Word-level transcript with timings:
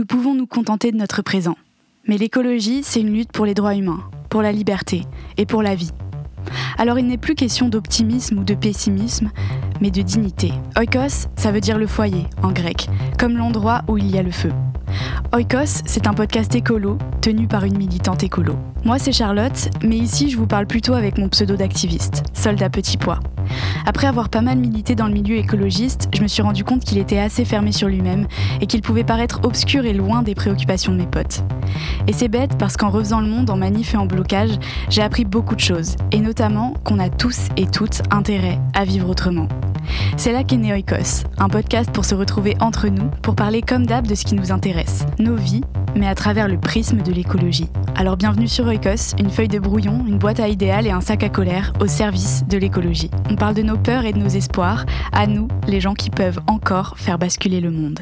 nous 0.00 0.06
pouvons 0.06 0.32
nous 0.32 0.46
contenter 0.46 0.92
de 0.92 0.96
notre 0.96 1.20
présent. 1.20 1.58
Mais 2.08 2.16
l'écologie, 2.16 2.80
c'est 2.82 3.02
une 3.02 3.12
lutte 3.12 3.32
pour 3.32 3.44
les 3.44 3.52
droits 3.52 3.74
humains, 3.74 4.02
pour 4.30 4.40
la 4.40 4.50
liberté 4.50 5.02
et 5.36 5.44
pour 5.44 5.62
la 5.62 5.74
vie. 5.74 5.90
Alors 6.78 6.98
il 6.98 7.06
n'est 7.06 7.18
plus 7.18 7.34
question 7.34 7.68
d'optimisme 7.68 8.38
ou 8.38 8.44
de 8.44 8.54
pessimisme, 8.54 9.30
mais 9.82 9.90
de 9.90 10.00
dignité. 10.00 10.52
Oikos, 10.78 11.28
ça 11.36 11.52
veut 11.52 11.60
dire 11.60 11.76
le 11.76 11.86
foyer 11.86 12.24
en 12.42 12.50
grec, 12.50 12.88
comme 13.18 13.36
l'endroit 13.36 13.82
où 13.88 13.98
il 13.98 14.10
y 14.10 14.16
a 14.16 14.22
le 14.22 14.30
feu. 14.30 14.52
Oikos, 15.32 15.82
c'est 15.86 16.06
un 16.06 16.14
podcast 16.14 16.54
écolo 16.54 16.98
tenu 17.20 17.46
par 17.46 17.64
une 17.64 17.78
militante 17.78 18.22
écolo. 18.22 18.56
Moi, 18.84 18.98
c'est 18.98 19.12
Charlotte, 19.12 19.70
mais 19.82 19.96
ici, 19.96 20.30
je 20.30 20.36
vous 20.36 20.46
parle 20.46 20.66
plutôt 20.66 20.94
avec 20.94 21.18
mon 21.18 21.28
pseudo 21.28 21.56
d'activiste, 21.56 22.24
soldat 22.32 22.70
petit 22.70 22.96
pois. 22.96 23.20
Après 23.86 24.06
avoir 24.06 24.28
pas 24.28 24.40
mal 24.40 24.58
milité 24.58 24.94
dans 24.94 25.06
le 25.06 25.12
milieu 25.12 25.36
écologiste, 25.36 26.08
je 26.14 26.22
me 26.22 26.28
suis 26.28 26.42
rendu 26.42 26.64
compte 26.64 26.84
qu'il 26.84 26.98
était 26.98 27.18
assez 27.18 27.44
fermé 27.44 27.72
sur 27.72 27.88
lui-même 27.88 28.26
et 28.60 28.66
qu'il 28.66 28.82
pouvait 28.82 29.04
paraître 29.04 29.40
obscur 29.42 29.84
et 29.84 29.92
loin 29.92 30.22
des 30.22 30.34
préoccupations 30.34 30.92
de 30.92 30.98
mes 30.98 31.06
potes. 31.06 31.44
Et 32.06 32.12
c'est 32.12 32.28
bête 32.28 32.56
parce 32.58 32.76
qu'en 32.76 32.90
refaisant 32.90 33.20
le 33.20 33.28
monde 33.28 33.50
en 33.50 33.56
manif 33.56 33.94
et 33.94 33.96
en 33.96 34.06
blocage, 34.06 34.58
j'ai 34.88 35.02
appris 35.02 35.24
beaucoup 35.24 35.54
de 35.54 35.60
choses, 35.60 35.96
et 36.12 36.20
notamment 36.20 36.74
qu'on 36.84 36.98
a 36.98 37.08
tous 37.08 37.48
et 37.56 37.66
toutes 37.66 38.02
intérêt 38.10 38.58
à 38.74 38.84
vivre 38.84 39.08
autrement. 39.08 39.48
C'est 40.20 40.32
là 40.32 40.44
qu'est 40.44 40.58
né 40.58 40.70
Oikos, 40.70 41.24
un 41.38 41.48
podcast 41.48 41.90
pour 41.92 42.04
se 42.04 42.14
retrouver 42.14 42.54
entre 42.60 42.88
nous, 42.88 43.08
pour 43.22 43.34
parler 43.34 43.62
comme 43.62 43.86
d'hab 43.86 44.06
de 44.06 44.14
ce 44.14 44.26
qui 44.26 44.34
nous 44.34 44.52
intéresse, 44.52 45.06
nos 45.18 45.34
vies, 45.34 45.62
mais 45.96 46.06
à 46.06 46.14
travers 46.14 46.46
le 46.46 46.60
prisme 46.60 47.00
de 47.00 47.10
l'écologie. 47.10 47.70
Alors 47.96 48.18
bienvenue 48.18 48.46
sur 48.46 48.66
Oikos, 48.66 49.16
une 49.18 49.30
feuille 49.30 49.48
de 49.48 49.58
brouillon, 49.58 50.04
une 50.06 50.18
boîte 50.18 50.38
à 50.38 50.48
idéal 50.48 50.86
et 50.86 50.90
un 50.90 51.00
sac 51.00 51.22
à 51.22 51.30
colère 51.30 51.72
au 51.80 51.86
service 51.86 52.44
de 52.46 52.58
l'écologie. 52.58 53.10
On 53.30 53.34
parle 53.36 53.54
de 53.54 53.62
nos 53.62 53.78
peurs 53.78 54.04
et 54.04 54.12
de 54.12 54.18
nos 54.18 54.28
espoirs, 54.28 54.84
à 55.12 55.26
nous, 55.26 55.48
les 55.66 55.80
gens 55.80 55.94
qui 55.94 56.10
peuvent 56.10 56.40
encore 56.48 56.98
faire 56.98 57.18
basculer 57.18 57.62
le 57.62 57.70
monde. 57.70 58.00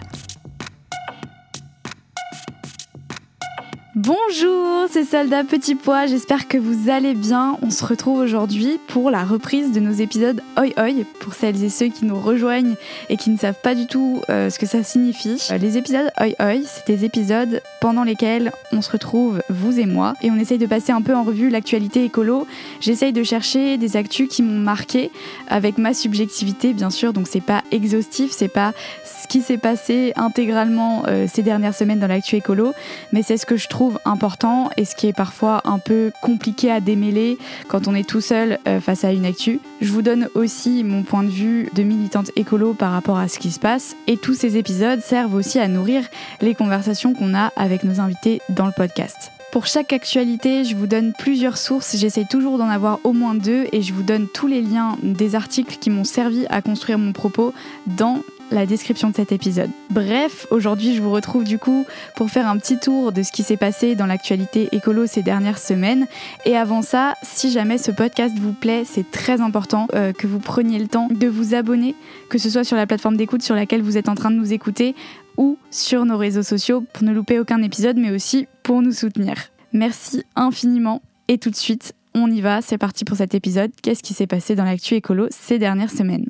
Bonjour, 4.08 4.86
c'est 4.90 5.04
Soldat 5.04 5.44
Petit 5.44 5.74
Pois, 5.74 6.06
j'espère 6.06 6.48
que 6.48 6.56
vous 6.56 6.88
allez 6.88 7.12
bien. 7.12 7.58
On 7.60 7.68
se 7.68 7.84
retrouve 7.84 8.20
aujourd'hui 8.20 8.80
pour 8.88 9.10
la 9.10 9.22
reprise 9.22 9.70
de 9.70 9.80
nos 9.80 9.92
épisodes 9.92 10.40
Oi 10.56 10.72
Oi, 10.78 11.04
pour 11.20 11.34
celles 11.34 11.62
et 11.62 11.68
ceux 11.68 11.88
qui 11.88 12.06
nous 12.06 12.18
rejoignent 12.18 12.74
et 13.10 13.18
qui 13.18 13.28
ne 13.28 13.36
savent 13.36 13.60
pas 13.62 13.74
du 13.74 13.86
tout 13.86 14.22
euh, 14.30 14.48
ce 14.48 14.58
que 14.58 14.64
ça 14.64 14.82
signifie. 14.82 15.46
Euh, 15.50 15.58
les 15.58 15.76
épisodes 15.76 16.10
Oi 16.22 16.32
Oi, 16.40 16.62
c'est 16.64 16.86
des 16.86 17.04
épisodes 17.04 17.60
pendant 17.82 18.02
lesquels 18.02 18.50
on 18.72 18.80
se 18.80 18.90
retrouve, 18.90 19.42
vous 19.50 19.78
et 19.78 19.84
moi, 19.84 20.14
et 20.22 20.30
on 20.30 20.36
essaye 20.36 20.56
de 20.56 20.64
passer 20.64 20.90
un 20.90 21.02
peu 21.02 21.14
en 21.14 21.22
revue 21.22 21.50
l'actualité 21.50 22.02
écolo. 22.02 22.46
J'essaye 22.80 23.12
de 23.12 23.22
chercher 23.22 23.76
des 23.76 23.98
actus 23.98 24.26
qui 24.30 24.42
m'ont 24.42 24.58
marqué 24.58 25.10
avec 25.48 25.76
ma 25.76 25.92
subjectivité, 25.92 26.72
bien 26.72 26.88
sûr, 26.88 27.12
donc 27.12 27.28
c'est 27.28 27.42
pas 27.42 27.62
exhaustif, 27.72 28.30
c'est 28.32 28.48
pas 28.48 28.72
ce 29.04 29.28
qui 29.28 29.42
s'est 29.42 29.58
passé 29.58 30.14
intégralement 30.16 31.02
euh, 31.08 31.26
ces 31.30 31.42
dernières 31.42 31.74
semaines 31.74 31.98
dans 31.98 32.06
l'actu 32.06 32.36
écolo, 32.36 32.72
mais 33.12 33.22
c'est 33.22 33.36
ce 33.36 33.44
que 33.44 33.58
je 33.58 33.68
trouve 33.68 33.97
important 34.04 34.70
et 34.76 34.84
ce 34.84 34.94
qui 34.94 35.08
est 35.08 35.12
parfois 35.12 35.62
un 35.64 35.78
peu 35.78 36.12
compliqué 36.22 36.70
à 36.70 36.80
démêler 36.80 37.38
quand 37.68 37.88
on 37.88 37.94
est 37.94 38.08
tout 38.08 38.20
seul 38.20 38.58
euh, 38.66 38.80
face 38.80 39.04
à 39.04 39.12
une 39.12 39.24
actu. 39.24 39.60
Je 39.80 39.92
vous 39.92 40.02
donne 40.02 40.28
aussi 40.34 40.84
mon 40.84 41.02
point 41.02 41.22
de 41.22 41.30
vue 41.30 41.70
de 41.74 41.82
militante 41.82 42.30
écolo 42.36 42.74
par 42.74 42.92
rapport 42.92 43.18
à 43.18 43.28
ce 43.28 43.38
qui 43.38 43.50
se 43.50 43.60
passe 43.60 43.96
et 44.06 44.16
tous 44.16 44.34
ces 44.34 44.56
épisodes 44.56 45.00
servent 45.00 45.34
aussi 45.34 45.58
à 45.58 45.68
nourrir 45.68 46.04
les 46.40 46.54
conversations 46.54 47.14
qu'on 47.14 47.34
a 47.34 47.52
avec 47.56 47.84
nos 47.84 48.00
invités 48.00 48.40
dans 48.48 48.66
le 48.66 48.72
podcast. 48.72 49.30
Pour 49.50 49.66
chaque 49.66 49.94
actualité, 49.94 50.64
je 50.64 50.76
vous 50.76 50.86
donne 50.86 51.14
plusieurs 51.14 51.56
sources, 51.56 51.96
j'essaie 51.96 52.26
toujours 52.28 52.58
d'en 52.58 52.68
avoir 52.68 53.00
au 53.04 53.14
moins 53.14 53.34
deux 53.34 53.66
et 53.72 53.80
je 53.80 53.94
vous 53.94 54.02
donne 54.02 54.28
tous 54.28 54.46
les 54.46 54.60
liens 54.60 54.98
des 55.02 55.34
articles 55.34 55.78
qui 55.78 55.88
m'ont 55.88 56.04
servi 56.04 56.46
à 56.50 56.60
construire 56.60 56.98
mon 56.98 57.12
propos 57.12 57.54
dans 57.86 58.22
la 58.50 58.66
description 58.66 59.10
de 59.10 59.16
cet 59.16 59.32
épisode. 59.32 59.70
Bref, 59.90 60.46
aujourd'hui 60.50 60.94
je 60.94 61.02
vous 61.02 61.10
retrouve 61.10 61.44
du 61.44 61.58
coup 61.58 61.86
pour 62.16 62.30
faire 62.30 62.46
un 62.46 62.58
petit 62.58 62.78
tour 62.78 63.12
de 63.12 63.22
ce 63.22 63.32
qui 63.32 63.42
s'est 63.42 63.56
passé 63.56 63.94
dans 63.94 64.06
l'actualité 64.06 64.68
écolo 64.72 65.06
ces 65.06 65.22
dernières 65.22 65.58
semaines. 65.58 66.06
Et 66.44 66.56
avant 66.56 66.82
ça, 66.82 67.14
si 67.22 67.50
jamais 67.50 67.78
ce 67.78 67.90
podcast 67.90 68.34
vous 68.38 68.52
plaît, 68.52 68.84
c'est 68.84 69.10
très 69.10 69.40
important 69.40 69.88
euh, 69.94 70.12
que 70.12 70.26
vous 70.26 70.38
preniez 70.38 70.78
le 70.78 70.88
temps 70.88 71.08
de 71.10 71.26
vous 71.26 71.54
abonner, 71.54 71.94
que 72.28 72.38
ce 72.38 72.50
soit 72.50 72.64
sur 72.64 72.76
la 72.76 72.86
plateforme 72.86 73.16
d'écoute 73.16 73.42
sur 73.42 73.54
laquelle 73.54 73.82
vous 73.82 73.96
êtes 73.96 74.08
en 74.08 74.14
train 74.14 74.30
de 74.30 74.36
nous 74.36 74.52
écouter 74.52 74.94
ou 75.36 75.56
sur 75.70 76.04
nos 76.04 76.16
réseaux 76.16 76.42
sociaux 76.42 76.84
pour 76.92 77.04
ne 77.04 77.12
louper 77.12 77.38
aucun 77.38 77.62
épisode, 77.62 77.96
mais 77.96 78.10
aussi 78.10 78.46
pour 78.62 78.82
nous 78.82 78.92
soutenir. 78.92 79.34
Merci 79.72 80.24
infiniment 80.36 81.02
et 81.28 81.38
tout 81.38 81.50
de 81.50 81.56
suite, 81.56 81.94
on 82.14 82.30
y 82.30 82.40
va, 82.40 82.62
c'est 82.62 82.78
parti 82.78 83.04
pour 83.04 83.16
cet 83.16 83.34
épisode. 83.34 83.70
Qu'est-ce 83.82 84.02
qui 84.02 84.14
s'est 84.14 84.26
passé 84.26 84.54
dans 84.54 84.64
l'actu 84.64 84.94
écolo 84.94 85.26
ces 85.30 85.58
dernières 85.58 85.90
semaines? 85.90 86.26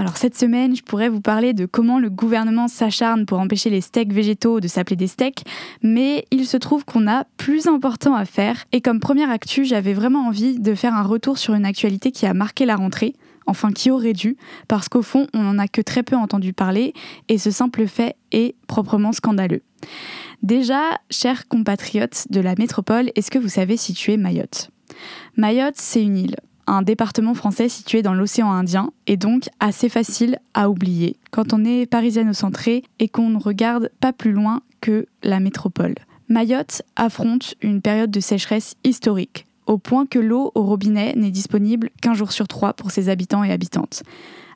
Alors 0.00 0.16
cette 0.16 0.34
semaine, 0.34 0.74
je 0.74 0.82
pourrais 0.82 1.10
vous 1.10 1.20
parler 1.20 1.52
de 1.52 1.66
comment 1.66 1.98
le 1.98 2.08
gouvernement 2.08 2.68
s'acharne 2.68 3.26
pour 3.26 3.38
empêcher 3.38 3.68
les 3.68 3.82
steaks 3.82 4.14
végétaux 4.14 4.58
de 4.58 4.66
s'appeler 4.66 4.96
des 4.96 5.06
steaks, 5.06 5.44
mais 5.82 6.24
il 6.30 6.46
se 6.46 6.56
trouve 6.56 6.86
qu'on 6.86 7.06
a 7.06 7.24
plus 7.36 7.66
important 7.66 8.14
à 8.14 8.24
faire. 8.24 8.64
Et 8.72 8.80
comme 8.80 8.98
première 8.98 9.28
actu, 9.28 9.66
j'avais 9.66 9.92
vraiment 9.92 10.26
envie 10.26 10.58
de 10.58 10.74
faire 10.74 10.94
un 10.94 11.02
retour 11.02 11.36
sur 11.36 11.52
une 11.52 11.66
actualité 11.66 12.12
qui 12.12 12.24
a 12.24 12.32
marqué 12.32 12.64
la 12.64 12.76
rentrée, 12.76 13.14
enfin 13.44 13.72
qui 13.72 13.90
aurait 13.90 14.14
dû, 14.14 14.38
parce 14.68 14.88
qu'au 14.88 15.02
fond, 15.02 15.26
on 15.34 15.42
n'en 15.42 15.58
a 15.58 15.68
que 15.68 15.82
très 15.82 16.02
peu 16.02 16.16
entendu 16.16 16.54
parler, 16.54 16.94
et 17.28 17.36
ce 17.36 17.50
simple 17.50 17.86
fait 17.86 18.16
est 18.32 18.54
proprement 18.68 19.12
scandaleux. 19.12 19.60
Déjà, 20.42 20.98
chers 21.10 21.46
compatriotes 21.46 22.24
de 22.30 22.40
la 22.40 22.54
métropole, 22.54 23.10
est-ce 23.16 23.30
que 23.30 23.38
vous 23.38 23.50
savez 23.50 23.76
situer 23.76 24.16
Mayotte? 24.16 24.70
Mayotte, 25.36 25.76
c'est 25.76 26.02
une 26.02 26.16
île 26.16 26.36
un 26.70 26.82
département 26.82 27.34
français 27.34 27.68
situé 27.68 28.00
dans 28.00 28.14
l'océan 28.14 28.52
Indien 28.52 28.92
et 29.06 29.16
donc 29.16 29.48
assez 29.58 29.88
facile 29.88 30.38
à 30.54 30.70
oublier 30.70 31.16
quand 31.32 31.52
on 31.52 31.64
est 31.64 31.86
parisiano-centré 31.86 32.84
et 33.00 33.08
qu'on 33.08 33.28
ne 33.28 33.38
regarde 33.38 33.90
pas 34.00 34.12
plus 34.12 34.32
loin 34.32 34.62
que 34.80 35.06
la 35.22 35.40
métropole. 35.40 35.94
Mayotte 36.28 36.82
affronte 36.94 37.54
une 37.60 37.80
période 37.80 38.12
de 38.12 38.20
sécheresse 38.20 38.76
historique, 38.84 39.46
au 39.66 39.78
point 39.78 40.06
que 40.06 40.20
l'eau 40.20 40.52
au 40.54 40.62
robinet 40.62 41.12
n'est 41.16 41.32
disponible 41.32 41.90
qu'un 42.00 42.14
jour 42.14 42.30
sur 42.30 42.46
trois 42.46 42.72
pour 42.72 42.92
ses 42.92 43.08
habitants 43.08 43.42
et 43.42 43.50
habitantes. 43.50 44.04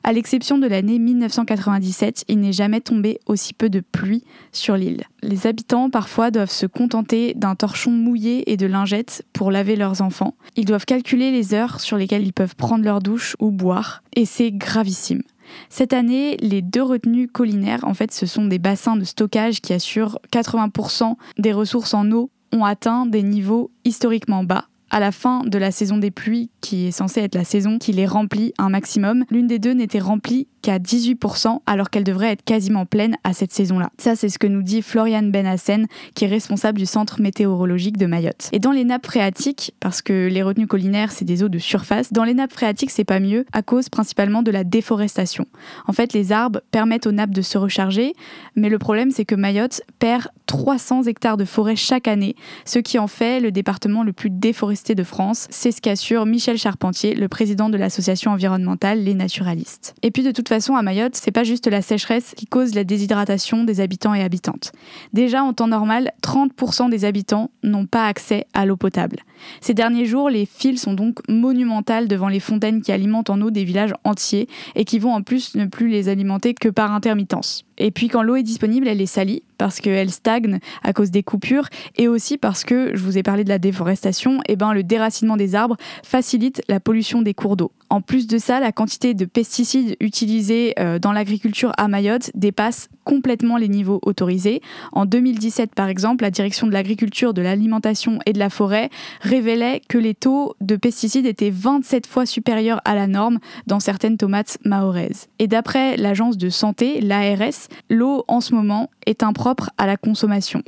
À 0.07 0.13
l'exception 0.13 0.59
de 0.59 0.67
l'année 0.67 0.99
1997, 0.99 2.25
il 2.27 2.39
n'est 2.39 2.53
jamais 2.53 2.79
tombé 2.79 3.17
aussi 3.25 3.55
peu 3.55 3.71
de 3.71 3.79
pluie 3.79 4.23
sur 4.51 4.77
l'île. 4.77 5.01
Les 5.23 5.47
habitants 5.47 5.89
parfois 5.89 6.29
doivent 6.29 6.51
se 6.51 6.67
contenter 6.67 7.33
d'un 7.33 7.55
torchon 7.55 7.89
mouillé 7.89 8.51
et 8.51 8.55
de 8.55 8.67
lingettes 8.67 9.25
pour 9.33 9.49
laver 9.49 9.75
leurs 9.75 10.03
enfants. 10.03 10.35
Ils 10.57 10.65
doivent 10.65 10.85
calculer 10.85 11.31
les 11.31 11.55
heures 11.55 11.79
sur 11.79 11.97
lesquelles 11.97 12.21
ils 12.21 12.33
peuvent 12.33 12.55
prendre 12.55 12.85
leur 12.85 12.99
douche 12.99 13.35
ou 13.39 13.49
boire, 13.49 14.03
et 14.15 14.25
c'est 14.25 14.51
gravissime. 14.51 15.23
Cette 15.69 15.91
année, 15.91 16.37
les 16.39 16.61
deux 16.61 16.83
retenues 16.83 17.27
collinaires, 17.27 17.83
en 17.83 17.95
fait, 17.95 18.11
ce 18.11 18.27
sont 18.27 18.45
des 18.45 18.59
bassins 18.59 18.97
de 18.97 19.05
stockage 19.05 19.59
qui 19.59 19.73
assurent 19.73 20.19
80% 20.31 21.15
des 21.39 21.51
ressources 21.51 21.95
en 21.95 22.11
eau, 22.11 22.29
ont 22.51 22.63
atteint 22.63 23.07
des 23.07 23.23
niveaux 23.23 23.71
historiquement 23.85 24.43
bas 24.43 24.67
à 24.95 25.01
la 25.01 25.11
fin 25.11 25.43
de 25.43 25.57
la 25.57 25.71
saison 25.71 25.97
des 25.97 26.09
pluies, 26.09 26.49
qui 26.61 26.87
est 26.87 26.91
censée 26.91 27.19
être 27.19 27.35
la 27.35 27.43
saison 27.43 27.79
qui 27.79 27.91
les 27.91 28.05
remplit 28.05 28.53
un 28.57 28.69
maximum, 28.69 29.25
l'une 29.29 29.45
des 29.45 29.59
deux 29.59 29.73
n'était 29.73 29.99
remplie 29.99 30.47
qu'à 30.65 30.79
18% 30.79 31.59
alors 31.67 31.91
qu'elle 31.91 32.03
devrait 32.03 32.31
être 32.31 32.43
quasiment 32.43 32.87
pleine 32.87 33.17
à 33.23 33.33
cette 33.33 33.51
saison-là. 33.51 33.91
Ça, 33.99 34.15
c'est 34.15 34.29
ce 34.29 34.39
que 34.39 34.47
nous 34.47 34.63
dit 34.63 34.81
Florian 34.81 35.21
Benassen, 35.21 35.85
qui 36.15 36.25
est 36.25 36.27
responsable 36.27 36.79
du 36.79 36.87
centre 36.87 37.21
météorologique 37.21 37.97
de 37.97 38.07
Mayotte. 38.07 38.49
Et 38.51 38.57
dans 38.57 38.71
les 38.71 38.83
nappes 38.83 39.05
phréatiques, 39.05 39.75
parce 39.79 40.01
que 40.01 40.27
les 40.27 40.41
retenues 40.41 40.65
collinaires, 40.65 41.11
c'est 41.11 41.23
des 41.23 41.43
eaux 41.43 41.49
de 41.49 41.59
surface, 41.59 42.11
dans 42.11 42.23
les 42.23 42.33
nappes 42.33 42.51
phréatiques, 42.51 42.89
c'est 42.89 43.03
pas 43.03 43.19
mieux 43.19 43.45
à 43.53 43.61
cause 43.61 43.89
principalement 43.89 44.41
de 44.41 44.49
la 44.49 44.63
déforestation. 44.63 45.45
En 45.85 45.93
fait, 45.93 46.13
les 46.13 46.31
arbres 46.31 46.61
permettent 46.71 47.05
aux 47.05 47.11
nappes 47.11 47.29
de 47.29 47.43
se 47.43 47.59
recharger, 47.59 48.13
mais 48.55 48.69
le 48.69 48.79
problème, 48.79 49.11
c'est 49.11 49.25
que 49.25 49.35
Mayotte 49.35 49.81
perd 49.99 50.29
300 50.47 51.03
hectares 51.03 51.37
de 51.37 51.45
forêt 51.45 51.75
chaque 51.75 52.07
année, 52.07 52.35
ce 52.65 52.79
qui 52.79 52.97
en 52.97 53.07
fait 53.07 53.39
le 53.39 53.51
département 53.51 54.01
le 54.01 54.13
plus 54.13 54.31
déforesté 54.31 54.95
de 54.95 55.03
France. 55.03 55.45
C'est 55.51 55.71
ce 55.71 55.79
qu'assure 55.79 56.25
Michel 56.25 56.57
Charpentier, 56.57 57.13
le 57.13 57.27
président 57.27 57.69
de 57.69 57.77
l'association 57.77 58.31
environnementale 58.31 59.03
Les 59.03 59.13
Naturalistes. 59.13 59.93
Et 60.01 60.09
puis 60.09 60.23
de 60.23 60.31
toute 60.31 60.49
façon, 60.49 60.54
façon, 60.55 60.75
à 60.75 60.81
Mayotte, 60.81 61.15
c'est 61.15 61.31
pas 61.31 61.43
juste 61.43 61.67
la 61.67 61.81
sécheresse 61.81 62.33
qui 62.35 62.45
cause 62.45 62.75
la 62.75 62.83
déshydratation 62.83 63.63
des 63.63 63.81
habitants 63.81 64.13
et 64.13 64.23
habitantes. 64.23 64.71
Déjà, 65.13 65.43
en 65.43 65.53
temps 65.53 65.67
normal, 65.67 66.11
30% 66.23 66.89
des 66.89 67.05
habitants 67.05 67.51
n'ont 67.63 67.85
pas 67.85 68.07
accès 68.07 68.47
à 68.53 68.65
l'eau 68.65 68.77
potable. 68.77 69.17
Ces 69.59 69.73
derniers 69.73 70.05
jours, 70.05 70.29
les 70.29 70.45
files 70.45 70.79
sont 70.79 70.93
donc 70.93 71.19
monumentales 71.27 72.07
devant 72.07 72.29
les 72.29 72.39
fontaines 72.39 72.81
qui 72.81 72.91
alimentent 72.91 73.29
en 73.29 73.41
eau 73.41 73.51
des 73.51 73.65
villages 73.65 73.93
entiers 74.03 74.47
et 74.75 74.85
qui 74.85 74.97
vont 74.97 75.13
en 75.13 75.21
plus 75.21 75.55
ne 75.55 75.65
plus 75.65 75.89
les 75.89 76.07
alimenter 76.07 76.53
que 76.53 76.69
par 76.69 76.93
intermittence. 76.93 77.65
Et 77.77 77.91
puis 77.91 78.07
quand 78.07 78.23
l'eau 78.23 78.35
est 78.35 78.43
disponible, 78.43 78.87
elle 78.87 79.01
est 79.01 79.05
salie 79.05 79.43
parce 79.57 79.79
qu'elle 79.79 80.11
stagne 80.11 80.59
à 80.83 80.93
cause 80.93 81.11
des 81.11 81.23
coupures 81.23 81.67
et 81.97 82.07
aussi 82.07 82.37
parce 82.37 82.63
que, 82.63 82.91
je 82.93 83.03
vous 83.03 83.17
ai 83.17 83.23
parlé 83.23 83.43
de 83.43 83.49
la 83.49 83.59
déforestation, 83.59 84.39
et 84.41 84.53
eh 84.53 84.55
ben, 84.55 84.73
le 84.73 84.83
déracinement 84.83 85.37
des 85.37 85.55
arbres 85.55 85.77
facilite 86.03 86.61
la 86.67 86.79
pollution 86.79 87.21
des 87.21 87.33
cours 87.33 87.55
d'eau. 87.55 87.71
En 87.89 88.01
plus 88.01 88.27
de 88.27 88.37
ça, 88.37 88.59
la 88.59 88.71
quantité 88.71 89.13
de 89.13 89.25
pesticides 89.25 89.95
utilisés 89.99 90.73
euh, 90.79 90.99
dans 90.99 91.11
l'agriculture 91.11 91.71
à 91.77 91.87
Mayotte 91.87 92.31
dépasse 92.33 92.89
complètement 93.03 93.57
les 93.57 93.67
niveaux 93.67 93.99
autorisés. 94.03 94.61
En 94.91 95.05
2017, 95.05 95.75
par 95.75 95.87
exemple, 95.87 96.23
la 96.23 96.31
direction 96.31 96.65
de 96.65 96.73
l'agriculture, 96.73 97.33
de 97.33 97.43
l'alimentation 97.43 98.19
et 98.25 98.33
de 98.33 98.39
la 98.39 98.49
forêt 98.49 98.89
révélait 99.21 99.81
que 99.87 99.99
les 99.99 100.15
taux 100.15 100.55
de 100.61 100.75
pesticides 100.75 101.27
étaient 101.27 101.51
27 101.51 102.07
fois 102.07 102.25
supérieurs 102.25 102.81
à 102.85 102.95
la 102.95 103.05
norme 103.05 103.39
dans 103.67 103.79
certaines 103.79 104.17
tomates 104.17 104.57
mahoraises. 104.65 105.27
Et 105.37 105.47
d'après 105.47 105.95
l'agence 105.95 106.37
de 106.37 106.49
santé, 106.49 106.99
l'ARS, 107.01 107.64
l'eau 107.89 108.23
en 108.27 108.41
ce 108.41 108.53
moment 108.53 108.89
est 109.05 109.23
impropre 109.23 109.69
à 109.77 109.85
la 109.85 109.97
consommation. 109.97 110.61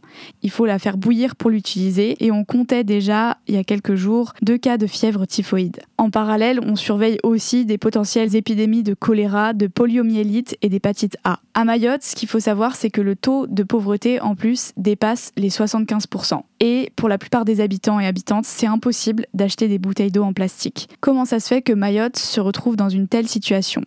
Il 0.44 0.52
faut 0.52 0.66
la 0.66 0.80
faire 0.80 0.98
bouillir 0.98 1.36
pour 1.36 1.50
l'utiliser 1.50 2.24
et 2.24 2.32
on 2.32 2.44
comptait 2.44 2.84
déjà 2.84 3.38
il 3.48 3.56
y 3.56 3.58
a 3.58 3.64
quelques 3.64 3.96
jours 3.96 4.34
deux 4.42 4.58
cas 4.58 4.78
de 4.78 4.88
fièvre 4.88 5.26
typhoïde. 5.26 5.80
En 5.98 6.10
parallèle, 6.10 6.60
on 6.64 6.76
surveille 6.76 7.18
aussi 7.24 7.66
des 7.66 7.78
potentielles 7.78 8.36
épidémies 8.36 8.84
de 8.84 8.94
choléra, 8.94 9.54
de 9.54 9.68
poliomyélite 9.68 10.58
et 10.62 10.70
d'hépatite 10.70 11.18
A. 11.24 11.40
À 11.54 11.66
Mayotte, 11.66 12.04
ce 12.04 12.16
qu'il 12.16 12.30
faut 12.30 12.40
savoir, 12.40 12.76
c'est 12.76 12.92
que 12.92 13.02
le 13.02 13.16
taux 13.16 13.48
de 13.48 13.64
pauvreté 13.64 14.22
en 14.22 14.36
plus 14.36 14.74
dépasse 14.78 15.32
les 15.38 15.50
75%. 15.50 16.42
Et 16.60 16.92
pour 16.96 17.10
la 17.10 17.18
plupart 17.18 17.46
des 17.46 17.62
habitants 17.62 18.00
et 18.00 18.06
habitantes, 18.06 18.46
c'est 18.46 18.68
impossible 18.68 19.26
d'acheter 19.34 19.68
des 19.68 19.80
bouteilles 19.80 20.12
d'eau 20.12 20.24
en 20.24 20.34
plastique. 20.34 20.90
Comment 21.02 21.26
ça 21.26 21.40
se 21.40 21.48
fait 21.48 21.62
que 21.62 21.74
Mayotte 21.74 22.18
se 22.18 22.40
retrouve 22.40 22.76
dans 22.76 22.90
une 22.90 23.08
telle 23.08 23.28
situation? 23.28 23.82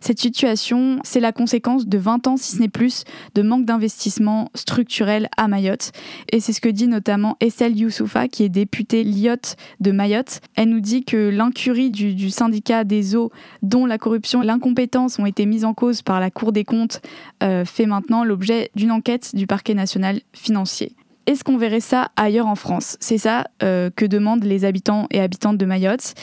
Cette 0.00 0.20
situation, 0.20 1.00
c'est 1.04 1.20
la 1.20 1.32
conséquence 1.32 1.86
de 1.86 1.98
20 1.98 2.26
ans, 2.26 2.36
si 2.36 2.56
ce 2.56 2.60
n'est 2.60 2.68
plus, 2.68 3.04
de 3.34 3.42
manque 3.42 3.64
d'investissement 3.64 4.50
structurel 4.54 5.28
à 5.36 5.48
Mayotte. 5.48 5.92
Et 6.32 6.40
c'est 6.40 6.52
ce 6.52 6.60
que 6.60 6.68
dit 6.68 6.86
notamment 6.86 7.36
Estelle 7.40 7.76
Youssoufa, 7.76 8.28
qui 8.28 8.44
est 8.44 8.48
députée 8.48 9.04
Lyotte 9.04 9.56
de 9.80 9.90
Mayotte. 9.92 10.40
Elle 10.54 10.70
nous 10.70 10.80
dit 10.80 11.04
que 11.04 11.28
l'incurie 11.28 11.90
du, 11.90 12.30
syndicat 12.30 12.84
des 12.84 13.16
eaux, 13.16 13.30
dont 13.62 13.86
la 13.86 13.98
corruption 13.98 14.42
et 14.42 14.46
l'incompétence 14.46 15.18
ont 15.18 15.26
été 15.26 15.46
mises 15.46 15.64
en 15.64 15.74
cause 15.74 16.02
par 16.02 16.20
la 16.20 16.30
Cour 16.30 16.52
des 16.52 16.64
comptes, 16.64 17.00
euh, 17.42 17.64
fait 17.64 17.86
maintenant 17.86 18.24
l'objet 18.24 18.70
d'une 18.74 18.90
enquête 18.90 19.34
du 19.34 19.46
parquet 19.46 19.74
national 19.74 20.20
financier. 20.32 20.92
Est-ce 21.26 21.42
qu'on 21.42 21.56
verrait 21.56 21.80
ça 21.80 22.10
ailleurs 22.16 22.46
en 22.46 22.54
France? 22.54 22.96
C'est 23.00 23.18
ça 23.18 23.46
euh, 23.62 23.90
que 23.94 24.04
demandent 24.04 24.44
les 24.44 24.64
habitants 24.64 25.06
et 25.10 25.20
habitantes 25.20 25.56
de 25.56 25.64
Mayotte. 25.64 26.14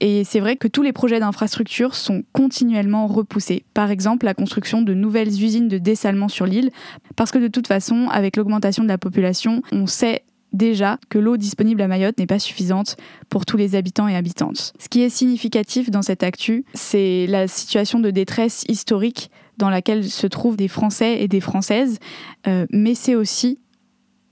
Et 0.00 0.24
c'est 0.24 0.40
vrai 0.40 0.56
que 0.56 0.68
tous 0.68 0.82
les 0.82 0.92
projets 0.92 1.20
d'infrastructure 1.20 1.94
sont 1.94 2.22
continuellement 2.32 3.06
repoussés. 3.06 3.64
Par 3.74 3.90
exemple, 3.90 4.26
la 4.26 4.34
construction 4.34 4.82
de 4.82 4.94
nouvelles 4.94 5.42
usines 5.42 5.68
de 5.68 5.78
dessalement 5.78 6.28
sur 6.28 6.46
l'île, 6.46 6.70
parce 7.16 7.30
que 7.30 7.38
de 7.38 7.48
toute 7.48 7.66
façon, 7.66 8.08
avec 8.10 8.36
l'augmentation 8.36 8.82
de 8.82 8.88
la 8.88 8.98
population, 8.98 9.62
on 9.72 9.86
sait 9.86 10.22
déjà 10.52 10.98
que 11.08 11.18
l'eau 11.18 11.36
disponible 11.36 11.82
à 11.82 11.88
Mayotte 11.88 12.18
n'est 12.18 12.26
pas 12.26 12.38
suffisante 12.38 12.96
pour 13.28 13.44
tous 13.44 13.56
les 13.56 13.74
habitants 13.74 14.08
et 14.08 14.16
habitantes. 14.16 14.72
Ce 14.78 14.88
qui 14.88 15.02
est 15.02 15.10
significatif 15.10 15.90
dans 15.90 16.02
cette 16.02 16.22
actu, 16.22 16.64
c'est 16.74 17.26
la 17.26 17.48
situation 17.48 18.00
de 18.00 18.10
détresse 18.10 18.64
historique 18.68 19.30
dans 19.58 19.70
laquelle 19.70 20.08
se 20.08 20.26
trouvent 20.26 20.56
des 20.56 20.68
Français 20.68 21.20
et 21.20 21.28
des 21.28 21.40
Françaises, 21.40 21.98
euh, 22.46 22.66
mais 22.70 22.94
c'est 22.94 23.14
aussi 23.14 23.58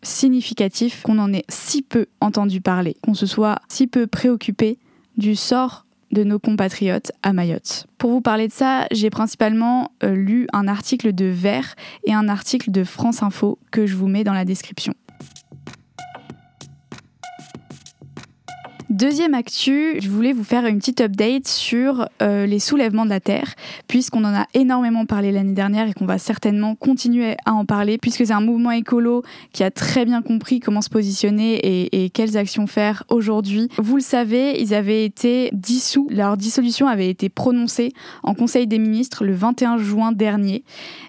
significatif 0.03 1.03
qu'on 1.03 1.19
en 1.19 1.33
ait 1.33 1.45
si 1.49 1.83
peu 1.83 2.07
entendu 2.21 2.61
parler, 2.61 2.97
qu'on 3.03 3.15
se 3.15 3.27
soit 3.27 3.59
si 3.69 3.87
peu 3.87 4.07
préoccupé 4.07 4.79
du 5.17 5.35
sort 5.35 5.87
de 6.13 6.23
nos 6.23 6.39
compatriotes 6.39 7.13
à 7.23 7.33
Mayotte. 7.33 7.87
Pour 7.99 8.11
vous 8.11 8.21
parler 8.21 8.49
de 8.49 8.53
ça, 8.53 8.87
j'ai 8.93 9.11
principalement 9.11 9.93
euh, 10.05 10.15
lu 10.15 10.47
un 10.53 10.69
article 10.69 11.13
de 11.13 11.27
Vert 11.27 11.75
et 12.05 12.15
un 12.15 12.29
article 12.29 12.71
de 12.71 12.85
France 12.85 13.23
Info 13.23 13.59
que 13.71 13.87
je 13.87 13.97
vous 13.97 14.07
mets 14.07 14.25
dans 14.25 14.33
la 14.33 14.45
description. 14.45 14.95
Deuxième 18.97 19.35
actu, 19.35 20.01
je 20.01 20.09
voulais 20.09 20.33
vous 20.33 20.43
faire 20.43 20.65
une 20.65 20.79
petite 20.79 21.03
update 21.03 21.47
sur 21.47 22.09
euh, 22.23 22.47
les 22.47 22.59
soulèvements 22.59 23.05
de 23.05 23.11
la 23.11 23.21
Terre, 23.21 23.55
puisqu'on 23.89 24.25
en 24.25 24.35
a 24.35 24.47
énormément 24.55 25.05
parlé 25.05 25.33
l'année 25.33 25.53
dernière 25.53 25.87
et 25.87 25.93
qu'on 25.93 26.07
va 26.07 26.17
certainement 26.17 26.75
continuer 26.75 27.37
à 27.45 27.53
en 27.53 27.67
parler, 27.67 27.99
puisque 27.99 28.25
c'est 28.25 28.33
un 28.33 28.41
mouvement 28.41 28.71
écolo 28.71 29.23
qui 29.53 29.65
a 29.65 29.71
très 29.71 30.07
bien 30.07 30.23
compris 30.23 30.61
comment 30.61 30.81
se 30.81 30.89
positionner 30.89 31.57
et, 31.57 32.05
et 32.05 32.09
quelles 32.09 32.39
actions 32.39 32.67
faire 32.67 33.05
aujourd'hui. 33.11 33.69
Vous 33.77 33.97
le 33.97 34.03
savez, 34.03 34.59
ils 34.63 34.73
avaient 34.73 35.05
été 35.05 35.51
dissous, 35.53 36.09
leur 36.11 36.39
dissolution 36.39 36.87
avait 36.87 37.11
été 37.11 37.29
prononcée 37.29 37.93
en 38.23 38.33
Conseil 38.33 38.67
des 38.67 38.79
ministres 38.79 39.27
le 39.27 39.35
21 39.35 39.77
juin 39.77 40.13
dernier. 40.13 40.65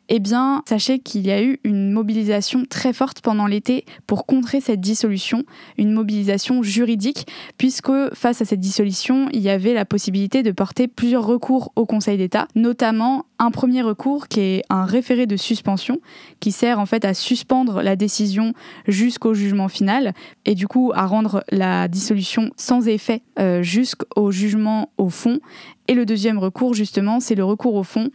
Eh 0.10 0.20
bien, 0.20 0.62
sachez 0.68 1.00
qu'il 1.00 1.26
y 1.26 1.32
a 1.32 1.42
eu 1.42 1.60
une 1.64 1.92
mobilisation 1.92 2.66
très 2.70 2.92
forte 2.92 3.22
pendant 3.22 3.48
l'été 3.48 3.86
pour 4.08 4.26
contrer 4.26 4.60
cette 4.60 4.82
dissolution, 4.82 5.44
une 5.78 5.94
mobilisation 5.94 6.64
juridique, 6.64 7.28
puisque 7.58 7.77
face 8.14 8.42
à 8.42 8.46
cette 8.46 8.60
dissolution, 8.60 9.30
il 9.34 9.42
y 9.42 9.50
avait 9.50 9.74
la 9.74 9.86
possibilité 9.86 10.44
de 10.44 10.52
porter 10.52 10.88
plusieurs 10.88 11.26
recours 11.26 11.72
au 11.76 11.86
Conseil 11.86 12.18
d'État, 12.18 12.48
notamment 12.56 13.26
un 13.40 13.52
premier 13.52 13.82
recours 13.82 14.28
qui 14.28 14.40
est 14.40 14.62
un 14.70 14.86
référé 14.86 15.26
de 15.26 15.38
suspension, 15.38 16.00
qui 16.40 16.52
sert 16.52 16.80
en 16.80 16.86
fait 16.86 17.06
à 17.06 17.14
suspendre 17.14 17.82
la 17.82 17.96
décision 17.96 18.54
jusqu'au 18.88 19.34
jugement 19.34 19.68
final, 19.68 20.14
et 20.46 20.56
du 20.56 20.68
coup 20.68 20.92
à 20.96 21.06
rendre 21.06 21.44
la 21.50 21.88
dissolution 21.88 22.52
sans 22.58 22.88
effet 22.88 23.22
euh, 23.40 23.62
jusqu'au 23.62 24.32
jugement 24.32 24.90
au 24.98 25.10
fond. 25.10 25.40
Et 25.88 25.94
le 25.94 26.06
deuxième 26.06 26.38
recours, 26.38 26.74
justement, 26.74 27.20
c'est 27.20 27.36
le 27.36 27.44
recours 27.44 27.76
au 27.76 27.84
fond 27.84 28.10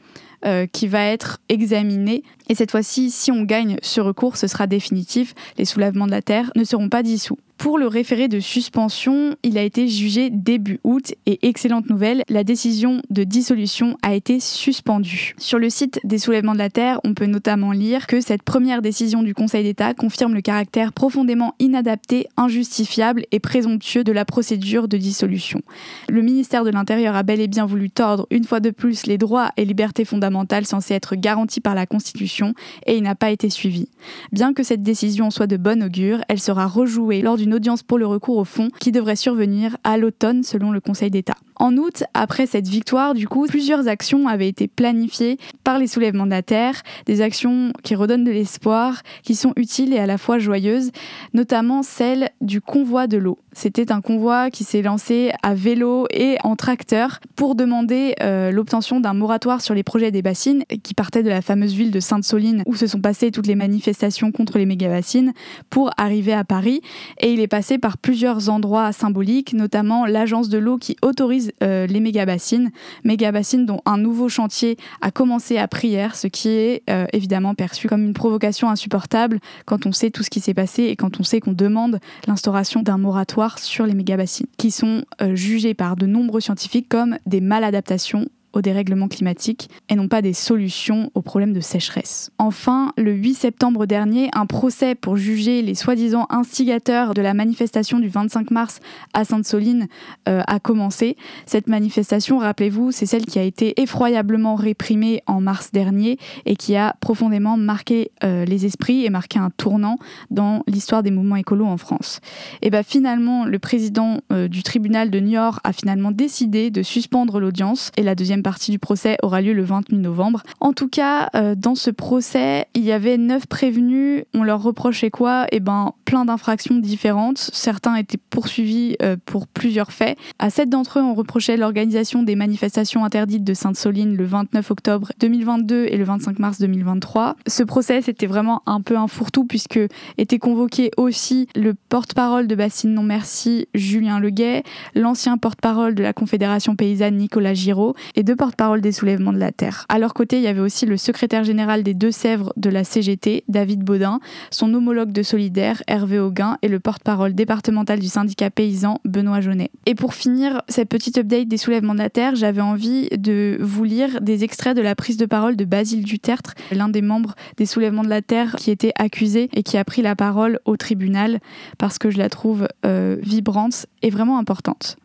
euh, 0.44 0.66
qui 0.66 0.88
va 0.88 1.04
être 1.04 1.40
examiné. 1.48 2.24
Et 2.52 2.54
cette 2.54 2.70
fois-ci, 2.70 3.10
si 3.10 3.32
on 3.32 3.44
gagne 3.44 3.78
ce 3.81 4.02
recours, 4.02 4.37
ce 4.37 4.46
sera 4.46 4.66
définitif. 4.66 5.32
Les 5.56 5.64
soulèvements 5.64 6.04
de 6.04 6.10
la 6.10 6.20
Terre 6.20 6.52
ne 6.54 6.64
seront 6.64 6.90
pas 6.90 7.02
dissous. 7.02 7.38
Pour 7.62 7.78
le 7.78 7.87
référé 7.87 8.26
de 8.26 8.40
suspension, 8.40 9.37
il 9.44 9.56
a 9.56 9.62
été 9.62 9.87
jugé 9.87 10.31
début 10.31 10.81
août 10.82 11.14
et 11.26 11.46
excellente 11.46 11.88
nouvelle, 11.88 12.25
la 12.28 12.43
décision 12.43 13.02
de 13.10 13.22
dissolution 13.22 13.96
a 14.02 14.14
été 14.14 14.40
suspendue. 14.40 15.37
Sur 15.38 15.60
le 15.60 15.70
site 15.70 16.00
des 16.02 16.19
soulèvements 16.19 16.54
de 16.54 16.58
la 16.58 16.70
Terre, 16.70 17.00
on 17.04 17.14
peut 17.14 17.26
notamment 17.26 17.70
lire 17.70 18.08
que 18.08 18.20
cette 18.20 18.43
première 18.43 18.82
décision 18.82 19.22
du 19.22 19.32
Conseil 19.32 19.62
d'État 19.62 19.94
confirme 19.94 20.34
le 20.34 20.40
caractère 20.40 20.93
profondément 20.93 21.55
inadapté, 21.60 22.26
injustifiable 22.37 23.26
et 23.31 23.38
présomptueux 23.38 24.02
de 24.02 24.10
la 24.10 24.25
procédure 24.25 24.88
de 24.88 24.96
dissolution. 24.96 25.62
Le 26.08 26.22
ministère 26.22 26.64
de 26.64 26.70
l'Intérieur 26.70 27.14
a 27.14 27.22
bel 27.22 27.40
et 27.40 27.46
bien 27.46 27.64
voulu 27.66 27.90
tordre 27.90 28.26
une 28.32 28.43
fois 28.43 28.58
de 28.58 28.70
plus 28.70 29.06
les 29.06 29.19
droits 29.19 29.52
et 29.56 29.64
libertés 29.64 30.05
fondamentales 30.05 30.66
censés 30.66 30.94
être 30.94 31.14
garantis 31.14 31.60
par 31.60 31.76
la 31.76 31.87
Constitution 31.87 32.41
et 32.86 32.96
il 32.96 33.02
n'a 33.02 33.14
pas 33.14 33.30
été 33.30 33.50
suivi. 33.50 33.88
Bien 34.32 34.52
que 34.52 34.62
cette 34.62 34.82
décision 34.82 35.30
soit 35.30 35.46
de 35.46 35.56
bon 35.56 35.82
augure, 35.82 36.22
elle 36.28 36.40
sera 36.40 36.66
rejouée 36.66 37.22
lors 37.22 37.36
d'une 37.36 37.54
audience 37.54 37.82
pour 37.82 37.98
le 37.98 38.06
recours 38.06 38.36
au 38.36 38.44
fond 38.44 38.70
qui 38.80 38.92
devrait 38.92 39.16
survenir 39.16 39.76
à 39.84 39.96
l'automne 39.96 40.42
selon 40.42 40.70
le 40.70 40.80
Conseil 40.80 41.10
d'État. 41.10 41.36
En 41.62 41.76
août, 41.76 42.02
après 42.12 42.46
cette 42.46 42.66
victoire, 42.66 43.14
du 43.14 43.28
coup, 43.28 43.46
plusieurs 43.46 43.86
actions 43.86 44.26
avaient 44.26 44.48
été 44.48 44.66
planifiées 44.66 45.38
par 45.62 45.78
les 45.78 45.86
soulèvements 45.86 46.26
de 46.26 46.32
la 46.32 46.42
Terre, 46.42 46.82
des 47.06 47.20
actions 47.20 47.72
qui 47.84 47.94
redonnent 47.94 48.24
de 48.24 48.32
l'espoir, 48.32 49.02
qui 49.22 49.36
sont 49.36 49.52
utiles 49.54 49.94
et 49.94 50.00
à 50.00 50.06
la 50.06 50.18
fois 50.18 50.40
joyeuses, 50.40 50.90
notamment 51.34 51.84
celle 51.84 52.30
du 52.40 52.60
convoi 52.60 53.06
de 53.06 53.16
l'eau. 53.16 53.38
C'était 53.52 53.92
un 53.92 54.00
convoi 54.00 54.50
qui 54.50 54.64
s'est 54.64 54.82
lancé 54.82 55.30
à 55.44 55.54
vélo 55.54 56.06
et 56.10 56.36
en 56.42 56.56
tracteur 56.56 57.20
pour 57.36 57.54
demander 57.54 58.16
euh, 58.22 58.50
l'obtention 58.50 58.98
d'un 58.98 59.14
moratoire 59.14 59.60
sur 59.60 59.74
les 59.74 59.84
projets 59.84 60.10
des 60.10 60.22
bassines 60.22 60.64
qui 60.82 60.94
partaient 60.94 61.22
de 61.22 61.28
la 61.28 61.42
fameuse 61.42 61.74
ville 61.74 61.92
de 61.92 62.00
Sainte-Soline 62.00 62.64
où 62.66 62.74
se 62.74 62.88
sont 62.88 63.00
passées 63.00 63.30
toutes 63.30 63.46
les 63.46 63.54
manifestations 63.54 64.32
contre 64.32 64.58
les 64.58 64.66
méga-bassines 64.66 65.32
pour 65.70 65.90
arriver 65.96 66.32
à 66.32 66.42
Paris. 66.42 66.81
Et 67.20 67.32
il 67.32 67.38
est 67.40 67.46
passé 67.46 67.78
par 67.78 67.98
plusieurs 67.98 68.48
endroits 68.48 68.90
symboliques, 68.90 69.52
notamment 69.52 70.06
l'agence 70.06 70.48
de 70.48 70.58
l'eau 70.58 70.78
qui 70.78 70.96
autorise 71.02 71.51
euh, 71.62 71.86
les 71.86 72.00
méga-bassines, 72.00 72.70
méga-bassines 73.04 73.66
dont 73.66 73.80
un 73.86 73.98
nouveau 73.98 74.28
chantier 74.28 74.76
a 75.00 75.10
commencé 75.10 75.58
à 75.58 75.68
prière, 75.68 76.16
ce 76.16 76.26
qui 76.26 76.48
est 76.48 76.82
euh, 76.90 77.06
évidemment 77.12 77.54
perçu 77.54 77.88
comme 77.88 78.04
une 78.04 78.14
provocation 78.14 78.68
insupportable 78.68 79.38
quand 79.66 79.86
on 79.86 79.92
sait 79.92 80.10
tout 80.10 80.22
ce 80.22 80.30
qui 80.30 80.40
s'est 80.40 80.54
passé 80.54 80.84
et 80.84 80.96
quand 80.96 81.20
on 81.20 81.22
sait 81.22 81.40
qu'on 81.40 81.52
demande 81.52 81.98
l'instauration 82.26 82.82
d'un 82.82 82.98
moratoire 82.98 83.58
sur 83.58 83.86
les 83.86 83.94
méga-bassines, 83.94 84.46
qui 84.58 84.70
sont 84.70 85.04
euh, 85.20 85.34
jugés 85.34 85.74
par 85.74 85.96
de 85.96 86.06
nombreux 86.06 86.40
scientifiques 86.40 86.88
comme 86.88 87.18
des 87.26 87.40
maladaptations 87.40 88.26
au 88.52 88.60
dérèglement 88.60 89.08
climatique 89.08 89.68
et 89.88 89.94
non 89.94 90.08
pas 90.08 90.22
des 90.22 90.32
solutions 90.32 91.10
aux 91.14 91.22
problèmes 91.22 91.52
de 91.52 91.60
sécheresse. 91.60 92.30
Enfin, 92.38 92.92
le 92.96 93.12
8 93.12 93.34
septembre 93.34 93.86
dernier, 93.86 94.28
un 94.34 94.46
procès 94.46 94.94
pour 94.94 95.16
juger 95.16 95.62
les 95.62 95.74
soi-disant 95.74 96.26
instigateurs 96.30 97.14
de 97.14 97.22
la 97.22 97.34
manifestation 97.34 97.98
du 97.98 98.08
25 98.08 98.50
mars 98.50 98.80
à 99.14 99.24
Sainte-Soline 99.24 99.88
euh, 100.28 100.42
a 100.46 100.60
commencé. 100.60 101.16
Cette 101.46 101.66
manifestation, 101.66 102.38
rappelez-vous, 102.38 102.92
c'est 102.92 103.06
celle 103.06 103.26
qui 103.26 103.38
a 103.38 103.42
été 103.42 103.80
effroyablement 103.80 104.54
réprimée 104.54 105.22
en 105.26 105.40
mars 105.40 105.70
dernier 105.72 106.18
et 106.46 106.56
qui 106.56 106.76
a 106.76 106.94
profondément 107.00 107.56
marqué 107.56 108.10
euh, 108.24 108.44
les 108.44 108.66
esprits 108.66 109.04
et 109.04 109.10
marqué 109.10 109.38
un 109.38 109.50
tournant 109.50 109.98
dans 110.30 110.62
l'histoire 110.66 111.02
des 111.02 111.10
mouvements 111.10 111.36
écolos 111.36 111.66
en 111.66 111.76
France. 111.76 112.20
Et 112.60 112.70
bien 112.70 112.82
finalement, 112.82 113.44
le 113.44 113.58
président 113.58 114.20
euh, 114.32 114.48
du 114.48 114.62
tribunal 114.62 115.10
de 115.10 115.18
Niort 115.18 115.60
a 115.64 115.72
finalement 115.72 116.10
décidé 116.10 116.70
de 116.70 116.82
suspendre 116.82 117.40
l'audience 117.40 117.90
et 117.96 118.02
la 118.02 118.14
deuxième 118.14 118.42
partie 118.43 118.70
du 118.70 118.79
procès 118.79 119.17
aura 119.22 119.41
lieu 119.41 119.53
le 119.53 119.63
28 119.63 119.99
novembre. 119.99 120.43
En 120.61 120.72
tout 120.72 120.89
cas, 120.89 121.31
euh, 121.34 121.55
dans 121.55 121.75
ce 121.75 121.91
procès, 121.91 122.67
il 122.75 122.82
y 122.82 122.93
avait 122.93 123.19
neuf 123.19 123.46
prévenus. 123.46 124.25
On 124.34 124.43
leur 124.43 124.63
reprochait 124.63 125.11
quoi? 125.11 125.46
Eh 125.53 125.61
ben, 125.61 125.93
plein 126.05 126.25
d'infractions 126.25 126.79
différentes. 126.79 127.39
Certains 127.39 127.96
étaient 127.96 128.19
poursuivis 128.31 128.96
euh, 129.03 129.17
pour 129.25 129.46
plusieurs 129.46 129.93
faits. 129.93 130.19
À 130.39 130.51
sept 130.51 130.69
d'entre 130.69 130.99
eux, 130.99 131.03
on 131.03 131.15
reprochait 131.15 131.56
l'organisation 131.56 132.22
des 132.22 132.37
manifestations 132.37 133.05
interdites 133.05 133.44
de 133.44 133.55
Sainte-Soline 133.55 134.17
le 134.17 134.25
29 134.25 134.70
octobre 134.70 135.13
2022 135.20 135.87
et 135.89 135.96
le 135.96 136.05
25 136.05 136.39
mars 136.39 136.58
2023. 136.58 137.37
Ce 137.46 137.63
procès, 137.63 138.03
c'était 138.03 138.27
vraiment 138.27 138.63
un 138.67 138.81
peu 138.81 138.96
un 138.96 139.06
fourre-tout 139.06 139.44
puisque 139.44 139.81
était 140.19 140.39
convoqué 140.39 140.91
aussi 140.96 141.49
le 141.55 141.75
porte-parole 141.75 142.46
de 142.46 142.55
Bassine 142.55 142.94
Non 142.94 143.03
Merci, 143.03 143.69
Julien 143.75 144.20
Leguet, 144.20 144.63
l'ancien 144.94 145.39
porte-parole 145.39 145.94
de 145.94 146.03
la 146.03 146.13
Confédération 146.13 146.77
paysanne 146.77 147.17
Nicolas 147.17 147.55
Giraud 147.55 147.94
et 148.15 148.22
deux 148.32 148.36
porte-parole 148.36 148.81
des 148.81 148.93
soulèvements 148.93 149.34
de 149.34 149.39
la 149.39 149.53
terre. 149.53 149.84
À 149.91 149.98
leur 149.98 150.15
côté, 150.15 150.39
il 150.39 150.43
y 150.43 150.46
avait 150.46 150.62
aussi 150.62 150.86
le 150.86 150.96
secrétaire 150.96 151.44
général 151.44 151.82
des 151.82 151.93
Deux-Sèvres 151.93 152.55
de 152.56 152.70
la 152.70 152.82
CGT, 152.82 153.44
David 153.48 153.81
Baudin, 153.84 154.20
son 154.51 154.72
homologue 154.72 155.12
de 155.12 155.22
Solidaire, 155.22 155.82
Hervé 155.86 156.19
Auguin, 156.19 156.56
et 156.62 156.69
le 156.69 156.81
porte-parole 156.81 157.34
départemental 157.34 157.98
du 157.98 158.06
syndicat 158.06 158.48
paysan, 158.48 159.01
Benoît 159.05 159.43
Jaunet. 159.43 159.70
Et 159.84 159.94
pour 159.94 160.15
finir 160.15 160.62
cette 160.67 160.89
petite 160.89 161.19
update 161.19 161.46
des 161.46 161.58
soulèvements 161.58 161.93
de 161.93 161.98
la 161.98 162.08
terre, 162.08 162.34
j'avais 162.34 162.62
envie 162.62 163.10
de 163.10 163.58
vous 163.60 163.84
lire 163.84 164.22
des 164.22 164.44
extraits 164.44 164.74
de 164.74 164.81
la 164.81 164.94
prise 164.94 165.19
de 165.19 165.27
parole 165.27 165.56
de 165.56 165.67
Basile 165.67 166.03
Dutertre, 166.03 166.55
l'un 166.70 166.89
des 166.89 167.03
membres 167.03 167.34
des 167.58 167.67
soulèvements 167.67 168.03
de 168.03 168.08
la 168.08 168.22
terre 168.22 168.56
qui 168.56 168.70
était 168.70 168.94
accusé 168.96 169.51
et 169.53 169.62
qui 169.62 169.77
a 169.77 169.84
pris 169.84 170.01
la 170.01 170.17
parole 170.17 170.58
au 170.65 170.79
tribunal 170.79 171.39
parce 171.77 171.98
que 171.98 172.08
je 172.08 172.17
la 172.17 172.31
trouve 172.31 172.67
euh, 172.86 173.19
vibrante 173.20 173.84
et 174.01 174.08
vraiment 174.08 174.39
importante. 174.39 174.96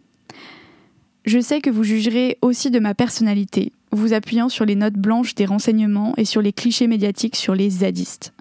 Je 1.27 1.41
sais 1.41 1.59
que 1.59 1.69
vous 1.69 1.83
jugerez 1.83 2.37
aussi 2.41 2.71
de 2.71 2.79
ma 2.79 2.93
personnalité, 2.93 3.73
vous 3.91 4.13
appuyant 4.13 4.47
sur 4.47 4.63
les 4.63 4.75
notes 4.75 4.93
blanches 4.93 5.35
des 5.35 5.43
renseignements 5.43 6.13
et 6.15 6.23
sur 6.23 6.41
les 6.41 6.53
clichés 6.53 6.87
médiatiques 6.87 7.35
sur 7.35 7.53
les 7.53 7.69
zadistes. 7.69 8.31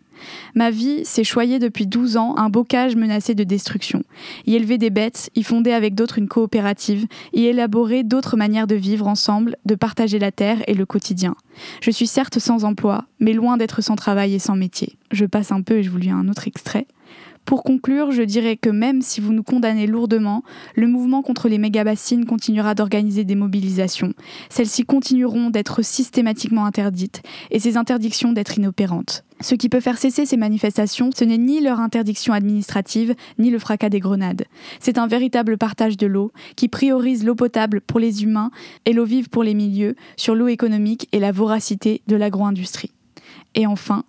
Ma 0.55 0.71
vie 0.71 1.05
s'est 1.05 1.25
choyée 1.25 1.59
depuis 1.59 1.89
12 1.89 2.17
ans 2.17 2.37
un 2.39 2.49
bocage 2.49 2.95
menacé 2.95 3.35
de 3.35 3.43
destruction. 3.43 4.05
Y 4.47 4.55
élever 4.55 4.79
des 4.79 4.91
bêtes, 4.91 5.31
y 5.35 5.43
fonder 5.43 5.73
avec 5.73 5.97
d'autres 5.97 6.19
une 6.19 6.29
coopérative, 6.29 7.09
y 7.33 7.47
élaborer 7.47 8.05
d'autres 8.05 8.37
manières 8.37 8.69
de 8.69 8.77
vivre 8.77 9.09
ensemble, 9.09 9.57
de 9.65 9.75
partager 9.75 10.21
la 10.21 10.31
terre 10.31 10.63
et 10.69 10.75
le 10.75 10.87
quotidien. 10.87 11.35
Je 11.81 11.91
suis 11.91 12.07
certes 12.07 12.39
sans 12.39 12.65
emploi, 12.65 13.07
mais 13.19 13.33
loin 13.33 13.57
d'être 13.57 13.83
sans 13.83 13.97
travail 13.97 14.33
et 14.35 14.39
sans 14.39 14.55
métier. 14.55 14.97
Je 15.11 15.25
passe 15.25 15.51
un 15.51 15.63
peu 15.63 15.79
et 15.79 15.83
je 15.83 15.91
vous 15.91 15.99
lis 15.99 16.11
un 16.11 16.29
autre 16.29 16.47
extrait. 16.47 16.87
Pour 17.47 17.63
conclure, 17.63 18.11
je 18.11 18.23
dirais 18.23 18.57
que 18.57 18.71
même 18.71 19.03
si 19.03 19.21
vous 19.21 19.33
nous 19.33 19.45
condamnez 19.45 19.87
lourdement, 19.87 20.43
le 20.75 20.89
mouvement 20.89 21.23
contre 21.23 21.49
les 21.49 21.59
méga-bassines 21.59 22.27
continuera 22.27 22.75
d'organiser 22.75 23.23
des 23.23 23.37
mobilisations. 23.37 24.15
Celles-ci 24.51 24.85
continueront 24.85 25.51
d'être 25.51 25.81
systématiquement 25.83 26.67
interdites 26.67 27.23
et 27.53 27.61
ces 27.61 27.77
interdictions 27.77 28.33
d'être 28.33 28.59
inopérantes. 28.59 29.23
Ce 29.41 29.55
qui 29.55 29.69
peut 29.69 29.79
faire 29.79 29.97
cesser 29.97 30.27
ces 30.27 30.37
manifestations, 30.37 31.11
ce 31.17 31.23
n'est 31.23 31.39
ni 31.39 31.61
leur 31.61 31.79
interdiction 31.79 32.33
administrative, 32.33 33.15
ni 33.39 33.51
le 33.51 33.61
fracas 33.61 33.91
des 33.91 34.01
grenades. 34.01 34.47
C'est 34.81 34.99
un 34.99 35.07
véritable 35.07 35.57
partage 35.57 35.97
de 35.97 36.09
l'eau 36.09 36.33
qui 36.57 36.67
priorise 36.67 37.25
l'eau 37.25 37.37
potable 37.37 37.81
pour 37.81 38.01
les 38.01 38.25
humains 38.25 38.51
et 38.87 38.93
l'eau 38.93 39.05
vive 39.05 39.29
pour 39.29 39.45
les 39.45 39.55
milieux 39.55 39.95
sur 40.17 40.35
l'eau 40.35 40.49
économique 40.49 41.09
et 41.13 41.21
la 41.21 41.31
voracité 41.31 42.03
de 42.09 42.17
l'agro-industrie. 42.17 42.91
Et 43.55 43.69
enfin, 43.69 44.05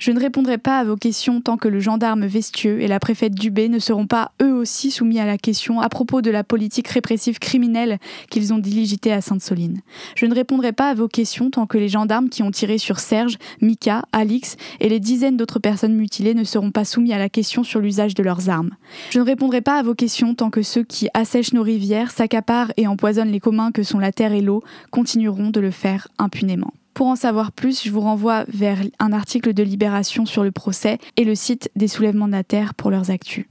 je 0.00 0.10
ne 0.12 0.18
répondrai 0.18 0.56
pas 0.56 0.78
à 0.78 0.84
vos 0.84 0.96
questions 0.96 1.42
tant 1.42 1.58
que 1.58 1.68
le 1.68 1.78
gendarme 1.78 2.24
Vestieux 2.24 2.80
et 2.80 2.88
la 2.88 2.98
préfète 2.98 3.34
Dubé 3.34 3.68
ne 3.68 3.78
seront 3.78 4.06
pas 4.06 4.32
eux 4.42 4.54
aussi 4.54 4.90
soumis 4.90 5.20
à 5.20 5.26
la 5.26 5.36
question 5.36 5.78
à 5.78 5.90
propos 5.90 6.22
de 6.22 6.30
la 6.30 6.42
politique 6.42 6.88
répressive 6.88 7.38
criminelle 7.38 7.98
qu'ils 8.30 8.54
ont 8.54 8.58
diligitée 8.58 9.12
à 9.12 9.20
Sainte-Soline. 9.20 9.82
Je 10.16 10.24
ne 10.24 10.34
répondrai 10.34 10.72
pas 10.72 10.88
à 10.88 10.94
vos 10.94 11.06
questions 11.06 11.50
tant 11.50 11.66
que 11.66 11.76
les 11.76 11.90
gendarmes 11.90 12.30
qui 12.30 12.42
ont 12.42 12.50
tiré 12.50 12.78
sur 12.78 12.98
Serge, 12.98 13.36
Mika, 13.60 14.02
Alix 14.12 14.56
et 14.80 14.88
les 14.88 15.00
dizaines 15.00 15.36
d'autres 15.36 15.58
personnes 15.58 15.94
mutilées 15.94 16.34
ne 16.34 16.44
seront 16.44 16.70
pas 16.70 16.86
soumis 16.86 17.12
à 17.12 17.18
la 17.18 17.28
question 17.28 17.62
sur 17.62 17.80
l'usage 17.80 18.14
de 18.14 18.22
leurs 18.22 18.48
armes. 18.48 18.70
Je 19.10 19.18
ne 19.18 19.24
répondrai 19.24 19.60
pas 19.60 19.78
à 19.78 19.82
vos 19.82 19.94
questions 19.94 20.34
tant 20.34 20.48
que 20.48 20.62
ceux 20.62 20.82
qui 20.82 21.08
assèchent 21.12 21.52
nos 21.52 21.62
rivières, 21.62 22.10
s'accaparent 22.10 22.72
et 22.78 22.86
empoisonnent 22.86 23.32
les 23.32 23.40
communs 23.40 23.70
que 23.70 23.82
sont 23.82 23.98
la 23.98 24.12
terre 24.12 24.32
et 24.32 24.40
l'eau 24.40 24.62
continueront 24.90 25.50
de 25.50 25.60
le 25.60 25.70
faire 25.70 26.08
impunément. 26.18 26.72
Pour 26.94 27.06
en 27.06 27.16
savoir 27.16 27.52
plus, 27.52 27.82
je 27.82 27.90
vous 27.90 28.00
renvoie 28.00 28.44
vers 28.48 28.78
un 28.98 29.12
article 29.12 29.54
de 29.54 29.62
Libération 29.62 30.26
sur 30.26 30.44
le 30.44 30.50
procès 30.50 30.98
et 31.16 31.24
le 31.24 31.34
site 31.34 31.70
des 31.76 31.88
soulèvements 31.88 32.26
de 32.26 32.32
la 32.32 32.44
Terre 32.44 32.74
pour 32.74 32.90
leurs 32.90 33.10
actus. 33.10 33.46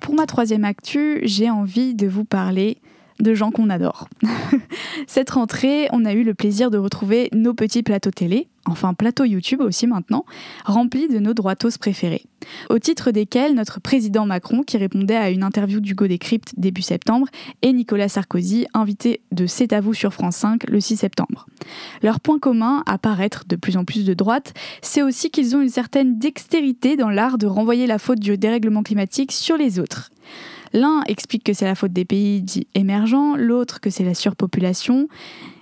Pour 0.00 0.14
ma 0.14 0.26
troisième 0.26 0.64
actu, 0.64 1.20
j'ai 1.22 1.50
envie 1.50 1.94
de 1.94 2.06
vous 2.06 2.24
parler 2.24 2.78
de 3.20 3.34
gens 3.34 3.50
qu'on 3.50 3.70
adore. 3.70 4.08
Cette 5.06 5.30
rentrée, 5.30 5.88
on 5.92 6.04
a 6.04 6.12
eu 6.12 6.22
le 6.22 6.34
plaisir 6.34 6.70
de 6.70 6.78
retrouver 6.78 7.28
nos 7.32 7.54
petits 7.54 7.82
plateaux 7.82 8.10
télé, 8.10 8.48
enfin 8.64 8.94
plateau 8.94 9.24
YouTube 9.24 9.60
aussi 9.60 9.86
maintenant, 9.86 10.24
remplis 10.64 11.08
de 11.08 11.18
nos 11.18 11.34
droitos 11.34 11.78
préférés. 11.78 12.24
Au 12.70 12.78
titre 12.78 13.10
desquels 13.10 13.54
notre 13.54 13.80
président 13.80 14.26
Macron, 14.26 14.62
qui 14.62 14.76
répondait 14.76 15.16
à 15.16 15.30
une 15.30 15.42
interview 15.42 15.80
d'Hugo 15.80 16.06
Décrypte 16.06 16.52
début 16.56 16.82
septembre, 16.82 17.28
et 17.62 17.72
Nicolas 17.72 18.08
Sarkozy, 18.08 18.66
invité 18.74 19.20
de 19.32 19.46
C'est 19.46 19.72
à 19.72 19.80
vous 19.80 19.94
sur 19.94 20.12
France 20.12 20.36
5 20.36 20.68
le 20.68 20.80
6 20.80 20.98
septembre. 20.98 21.46
Leur 22.02 22.20
point 22.20 22.38
commun, 22.38 22.82
à 22.86 22.98
paraître 22.98 23.44
de 23.48 23.56
plus 23.56 23.76
en 23.76 23.84
plus 23.84 24.04
de 24.04 24.14
droite, 24.14 24.54
c'est 24.82 25.02
aussi 25.02 25.30
qu'ils 25.30 25.56
ont 25.56 25.62
une 25.62 25.68
certaine 25.68 26.18
dextérité 26.18 26.96
dans 26.96 27.10
l'art 27.10 27.38
de 27.38 27.46
renvoyer 27.46 27.86
la 27.86 27.98
faute 27.98 28.20
du 28.20 28.36
dérèglement 28.36 28.82
climatique 28.82 29.32
sur 29.32 29.56
les 29.56 29.78
autres. 29.78 30.10
L'un 30.72 31.02
explique 31.06 31.44
que 31.44 31.52
c'est 31.52 31.64
la 31.64 31.74
faute 31.74 31.92
des 31.92 32.04
pays 32.04 32.42
dits 32.42 32.66
émergents, 32.74 33.36
l'autre 33.36 33.80
que 33.80 33.90
c'est 33.90 34.04
la 34.04 34.14
surpopulation. 34.14 35.08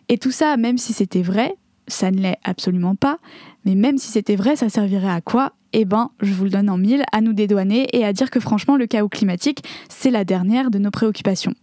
Et 0.08 0.18
tout 0.18 0.30
ça, 0.30 0.56
même 0.56 0.78
si 0.78 0.92
c'était 0.92 1.22
vrai, 1.22 1.56
ça 1.88 2.10
ne 2.10 2.18
l'est 2.18 2.38
absolument 2.44 2.94
pas, 2.94 3.18
mais 3.64 3.74
même 3.74 3.98
si 3.98 4.08
c'était 4.10 4.36
vrai, 4.36 4.56
ça 4.56 4.68
servirait 4.68 5.10
à 5.10 5.20
quoi? 5.20 5.52
Eh 5.72 5.84
ben, 5.84 6.10
je 6.20 6.32
vous 6.32 6.44
le 6.44 6.50
donne 6.50 6.70
en 6.70 6.78
mille, 6.78 7.04
à 7.12 7.20
nous 7.20 7.32
dédouaner 7.32 7.88
et 7.92 8.04
à 8.04 8.12
dire 8.12 8.30
que 8.30 8.40
franchement, 8.40 8.76
le 8.76 8.86
chaos 8.86 9.08
climatique, 9.08 9.64
c'est 9.88 10.10
la 10.10 10.24
dernière 10.24 10.70
de 10.70 10.78
nos 10.78 10.90
préoccupations. 10.90 11.54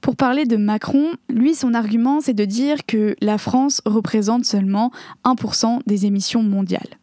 Pour 0.00 0.16
parler 0.16 0.44
de 0.44 0.56
Macron, 0.56 1.12
lui, 1.28 1.54
son 1.54 1.74
argument, 1.74 2.20
c'est 2.20 2.34
de 2.34 2.44
dire 2.44 2.86
que 2.86 3.16
la 3.20 3.38
France 3.38 3.80
représente 3.84 4.44
seulement 4.44 4.90
1% 5.24 5.80
des 5.86 6.06
émissions 6.06 6.42
mondiales. 6.42 6.98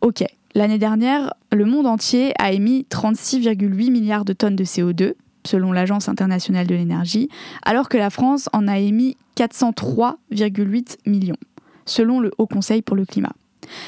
Ok, 0.00 0.24
l'année 0.54 0.78
dernière, 0.78 1.34
le 1.52 1.64
monde 1.64 1.86
entier 1.86 2.32
a 2.38 2.52
émis 2.52 2.86
36,8 2.90 3.90
milliards 3.90 4.24
de 4.24 4.32
tonnes 4.32 4.56
de 4.56 4.64
CO2, 4.64 5.14
selon 5.46 5.72
l'Agence 5.72 6.08
internationale 6.08 6.66
de 6.66 6.74
l'énergie, 6.74 7.28
alors 7.64 7.88
que 7.88 7.98
la 7.98 8.10
France 8.10 8.48
en 8.52 8.66
a 8.66 8.78
émis 8.78 9.16
403,8 9.36 10.98
millions, 11.06 11.36
selon 11.84 12.20
le 12.20 12.30
Haut 12.38 12.46
Conseil 12.46 12.82
pour 12.82 12.96
le 12.96 13.04
climat. 13.04 13.32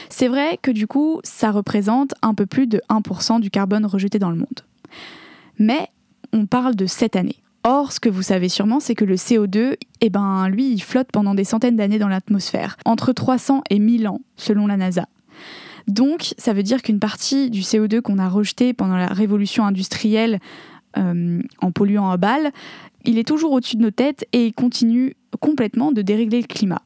C'est 0.09 0.29
vrai 0.29 0.59
que 0.61 0.71
du 0.71 0.87
coup, 0.87 1.21
ça 1.23 1.51
représente 1.51 2.15
un 2.23 2.35
peu 2.35 2.47
plus 2.47 2.67
de 2.67 2.81
1% 2.89 3.41
du 3.41 3.51
carbone 3.51 3.87
rejeté 3.87 4.19
dans 4.19 4.31
le 4.31 4.37
monde. 4.37 4.61
Mais 5.59 5.89
on 6.33 6.47
parle 6.47 6.75
de 6.75 6.87
cette 6.87 7.17
année. 7.17 7.37
Or, 7.65 7.93
ce 7.93 8.01
que 8.01 8.09
vous 8.09 8.23
savez 8.23 8.49
sûrement, 8.49 8.79
c'est 8.79 8.95
que 8.95 9.05
le 9.05 9.17
CO2, 9.17 9.77
eh 10.01 10.11
ben, 10.11 10.49
lui, 10.49 10.71
il 10.71 10.81
flotte 10.81 11.09
pendant 11.13 11.35
des 11.35 11.45
centaines 11.45 11.77
d'années 11.77 11.99
dans 11.99 12.09
l'atmosphère, 12.09 12.77
entre 12.85 13.13
300 13.13 13.63
et 13.71 13.79
1000 13.79 14.07
ans, 14.09 14.21
selon 14.37 14.67
la 14.67 14.77
NASA. 14.77 15.07
Donc, 15.87 16.35
ça 16.39 16.53
veut 16.53 16.63
dire 16.63 16.83
qu'une 16.83 16.99
partie 16.99 17.51
du 17.51 17.61
CO2 17.61 18.01
qu'on 18.01 18.19
a 18.19 18.29
rejeté 18.29 18.73
pendant 18.73 18.97
la 18.97 19.07
révolution 19.07 19.65
industrielle 19.65 20.41
euh, 20.97 21.41
en 21.61 21.71
polluant 21.71 22.11
à 22.11 22.17
balles, 22.17 22.51
il 23.05 23.19
est 23.19 23.29
toujours 23.29 23.53
au-dessus 23.53 23.77
de 23.77 23.83
nos 23.83 23.91
têtes 23.91 24.27
et 24.33 24.47
il 24.47 24.53
continue 24.53 25.15
complètement 25.41 25.93
de 25.93 26.03
dérégler 26.03 26.41
le 26.41 26.47
climat. 26.47 26.83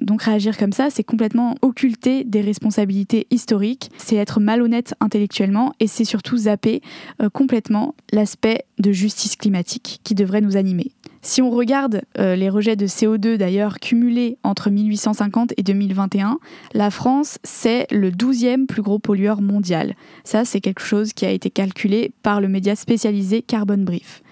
Donc 0.00 0.22
réagir 0.22 0.58
comme 0.58 0.72
ça, 0.72 0.90
c'est 0.90 1.04
complètement 1.04 1.54
occulter 1.62 2.24
des 2.24 2.40
responsabilités 2.40 3.26
historiques, 3.30 3.90
c'est 3.96 4.16
être 4.16 4.40
malhonnête 4.40 4.94
intellectuellement 5.00 5.72
et 5.80 5.86
c'est 5.86 6.04
surtout 6.04 6.36
zapper 6.36 6.82
euh, 7.22 7.30
complètement 7.30 7.94
l'aspect 8.12 8.64
de 8.78 8.92
justice 8.92 9.36
climatique 9.36 10.00
qui 10.04 10.14
devrait 10.14 10.40
nous 10.40 10.56
animer. 10.56 10.92
Si 11.24 11.40
on 11.40 11.50
regarde 11.50 12.02
euh, 12.18 12.34
les 12.34 12.50
rejets 12.50 12.74
de 12.74 12.88
CO2 12.88 13.36
d'ailleurs 13.36 13.78
cumulés 13.78 14.38
entre 14.42 14.70
1850 14.70 15.54
et 15.56 15.62
2021, 15.62 16.38
la 16.74 16.90
France, 16.90 17.38
c'est 17.44 17.86
le 17.92 18.10
12e 18.10 18.66
plus 18.66 18.82
gros 18.82 18.98
pollueur 18.98 19.40
mondial. 19.40 19.94
Ça, 20.24 20.44
c'est 20.44 20.60
quelque 20.60 20.82
chose 20.82 21.12
qui 21.12 21.24
a 21.24 21.30
été 21.30 21.48
calculé 21.48 22.10
par 22.24 22.40
le 22.40 22.48
média 22.48 22.74
spécialisé 22.74 23.40
Carbon 23.40 23.78
Brief. 23.78 24.22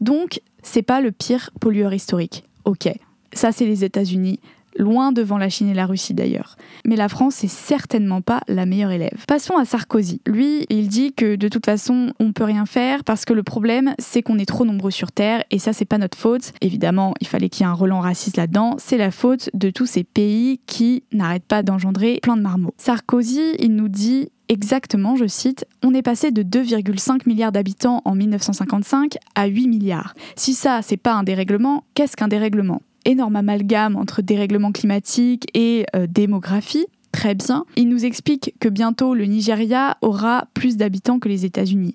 Donc, 0.00 0.40
c'est 0.64 0.82
pas 0.82 1.00
le 1.00 1.12
pire 1.12 1.50
pollueur 1.60 1.94
historique. 1.94 2.42
Ok, 2.64 2.88
ça 3.32 3.52
c'est 3.52 3.66
les 3.66 3.84
États-Unis, 3.84 4.40
loin 4.76 5.12
devant 5.12 5.38
la 5.38 5.48
Chine 5.48 5.68
et 5.68 5.74
la 5.74 5.86
Russie 5.86 6.14
d'ailleurs. 6.14 6.56
Mais 6.86 6.96
la 6.96 7.08
France 7.08 7.42
n'est 7.42 7.48
certainement 7.48 8.20
pas 8.20 8.40
la 8.48 8.66
meilleure 8.66 8.90
élève. 8.90 9.24
Passons 9.26 9.56
à 9.56 9.64
Sarkozy. 9.64 10.20
Lui, 10.26 10.66
il 10.70 10.88
dit 10.88 11.12
que 11.12 11.36
de 11.36 11.48
toute 11.48 11.66
façon, 11.66 12.12
on 12.20 12.32
peut 12.32 12.44
rien 12.44 12.66
faire 12.66 13.04
parce 13.04 13.24
que 13.24 13.32
le 13.32 13.42
problème, 13.42 13.94
c'est 13.98 14.22
qu'on 14.22 14.38
est 14.38 14.46
trop 14.46 14.64
nombreux 14.64 14.90
sur 14.90 15.12
Terre 15.12 15.44
et 15.50 15.58
ça, 15.58 15.72
c'est 15.72 15.84
pas 15.84 15.98
notre 15.98 16.18
faute. 16.18 16.52
Évidemment, 16.60 17.14
il 17.20 17.26
fallait 17.26 17.48
qu'il 17.48 17.64
y 17.64 17.68
ait 17.68 17.70
un 17.70 17.74
relent 17.74 18.00
raciste 18.00 18.36
là-dedans. 18.36 18.76
C'est 18.78 18.98
la 18.98 19.10
faute 19.10 19.50
de 19.54 19.70
tous 19.70 19.86
ces 19.86 20.04
pays 20.04 20.60
qui 20.66 21.04
n'arrêtent 21.12 21.44
pas 21.44 21.62
d'engendrer 21.62 22.18
plein 22.22 22.36
de 22.36 22.42
marmots. 22.42 22.74
Sarkozy, 22.76 23.54
il 23.58 23.74
nous 23.74 23.88
dit 23.88 24.28
exactement, 24.48 25.16
je 25.16 25.26
cite, 25.26 25.66
on 25.82 25.94
est 25.94 26.02
passé 26.02 26.30
de 26.30 26.42
2,5 26.42 27.22
milliards 27.26 27.52
d'habitants 27.52 28.02
en 28.04 28.14
1955 28.14 29.16
à 29.34 29.46
8 29.46 29.68
milliards. 29.68 30.14
Si 30.36 30.54
ça, 30.54 30.80
c'est 30.82 30.96
pas 30.96 31.14
un 31.14 31.22
dérèglement, 31.22 31.84
qu'est-ce 31.94 32.16
qu'un 32.16 32.28
dérèglement? 32.28 32.82
Énorme 33.04 33.36
amalgame 33.36 33.96
entre 33.96 34.22
dérèglement 34.22 34.72
climatique 34.72 35.46
et 35.54 35.86
euh, 35.94 36.06
démographie. 36.08 36.86
Très 37.12 37.34
bien. 37.34 37.64
Il 37.76 37.88
nous 37.88 38.04
explique 38.04 38.54
que 38.58 38.68
bientôt 38.68 39.14
le 39.14 39.24
Nigeria 39.24 39.96
aura 40.02 40.46
plus 40.52 40.76
d'habitants 40.76 41.18
que 41.18 41.28
les 41.28 41.44
États-Unis. 41.44 41.94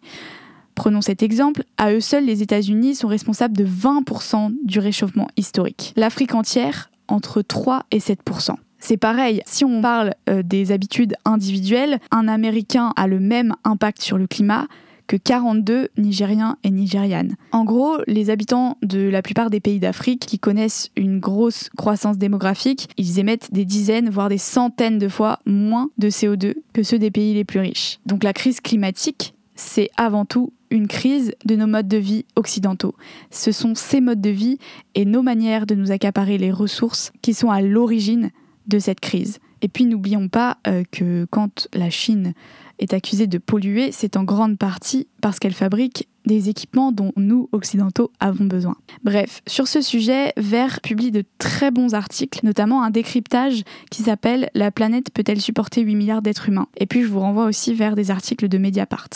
Prenons 0.76 1.02
cet 1.02 1.24
exemple, 1.24 1.64
à 1.78 1.92
eux 1.92 2.00
seuls, 2.00 2.24
les 2.24 2.42
États-Unis 2.42 2.96
sont 2.96 3.10
responsables 3.10 3.58
de 3.58 3.66
20% 3.66 4.56
du 4.64 4.80
réchauffement 4.80 5.28
historique. 5.36 5.94
L'Afrique 5.98 6.34
entière, 6.36 6.90
entre 7.10 7.42
3 7.42 7.84
et 7.92 8.00
7%. 8.00 8.56
C'est 8.78 8.96
pareil, 8.96 9.42
si 9.46 9.66
on 9.66 9.82
parle 9.82 10.14
euh, 10.30 10.42
des 10.42 10.72
habitudes 10.72 11.16
individuelles, 11.26 12.00
un 12.12 12.30
Américain 12.30 12.94
a 12.96 13.08
le 13.08 13.20
même 13.20 13.56
impact 13.66 14.02
sur 14.02 14.18
le 14.18 14.26
climat 14.26 14.68
que 15.10 15.18
42 15.18 15.90
Nigériens 15.98 16.58
et 16.64 16.70
Nigérianes. 16.70 17.36
En 17.52 17.64
gros, 17.66 17.98
les 18.06 18.30
habitants 18.30 18.78
de 18.84 19.10
la 19.10 19.24
plupart 19.24 19.50
des 19.50 19.60
pays 19.60 19.80
d'Afrique 19.80 20.20
qui 20.20 20.38
connaissent 20.38 20.92
une 20.96 21.20
grosse 21.20 21.70
croissance 21.76 22.20
démographique, 22.20 22.90
ils 22.96 23.18
émettent 23.18 23.52
des 23.52 23.66
dizaines, 23.66 24.12
voire 24.12 24.30
des 24.30 24.38
centaines 24.38 25.00
de 25.00 25.08
fois 25.08 25.40
moins 25.48 25.90
de 25.98 26.10
CO2 26.10 26.54
que 26.74 26.84
ceux 26.84 27.00
des 27.00 27.10
pays 27.10 27.34
les 27.34 27.44
plus 27.44 27.60
riches. 27.60 28.00
Donc 28.06 28.24
la 28.24 28.34
crise 28.34 28.62
climatique, 28.62 29.34
c'est 29.56 29.90
avant 29.98 30.26
tout 30.26 30.54
une 30.70 30.88
crise 30.88 31.34
de 31.44 31.56
nos 31.56 31.66
modes 31.66 31.88
de 31.88 31.98
vie 31.98 32.26
occidentaux. 32.36 32.94
Ce 33.32 33.52
sont 33.52 33.74
ces 33.74 34.02
modes 34.02 34.22
de 34.22 34.30
vie 34.30 34.60
et 34.94 35.06
nos 35.06 35.24
manières 35.24 35.66
de 35.66 35.74
nous 35.74 35.92
accaparer 35.92 36.38
les 36.38 36.52
ressources 36.52 37.12
qui 37.24 37.34
sont 37.34 37.50
à 37.50 37.62
l'origine 37.62 38.30
de 38.68 38.78
cette 38.78 39.00
crise. 39.00 39.40
Et 39.64 39.70
puis 39.70 39.86
n'oublions 39.86 40.30
pas 40.30 40.58
euh, 40.68 40.84
que 40.92 41.26
quand 41.32 41.68
la 41.74 41.90
Chine 41.90 42.34
est 42.80 42.94
accusée 42.94 43.28
de 43.28 43.38
polluer, 43.38 43.92
c'est 43.92 44.18
en 44.18 44.24
grande 44.24 44.58
partie 44.58 45.08
parce 45.22 45.40
qu'elle 45.40 45.54
fabrique 45.54 46.08
des 46.26 46.50
équipements 46.50 46.92
dont 46.92 47.12
nous, 47.16 47.50
occidentaux, 47.52 48.12
avons 48.20 48.46
besoin. 48.46 48.76
Bref, 49.04 49.42
sur 49.48 49.68
ce 49.68 49.82
sujet, 49.82 50.34
Vert 50.38 50.80
publie 50.82 51.12
de 51.12 51.24
très 51.38 51.72
bons 51.72 51.94
articles, 51.94 52.40
notamment 52.44 52.84
un 52.84 52.90
décryptage 52.90 53.64
qui 53.90 54.04
s'appelle 54.04 54.50
La 54.54 54.72
planète 54.72 55.12
peut-elle 55.12 55.42
supporter 55.42 55.82
8 55.82 55.96
milliards 55.96 56.22
d'êtres 56.22 56.50
humains? 56.50 56.68
Et 56.78 56.86
puis 56.86 57.02
je 57.02 57.08
vous 57.08 57.20
renvoie 57.20 57.46
aussi 57.46 57.74
vers 57.74 57.96
des 57.96 58.12
articles 58.12 58.48
de 58.48 58.58
Mediapart. 58.58 59.10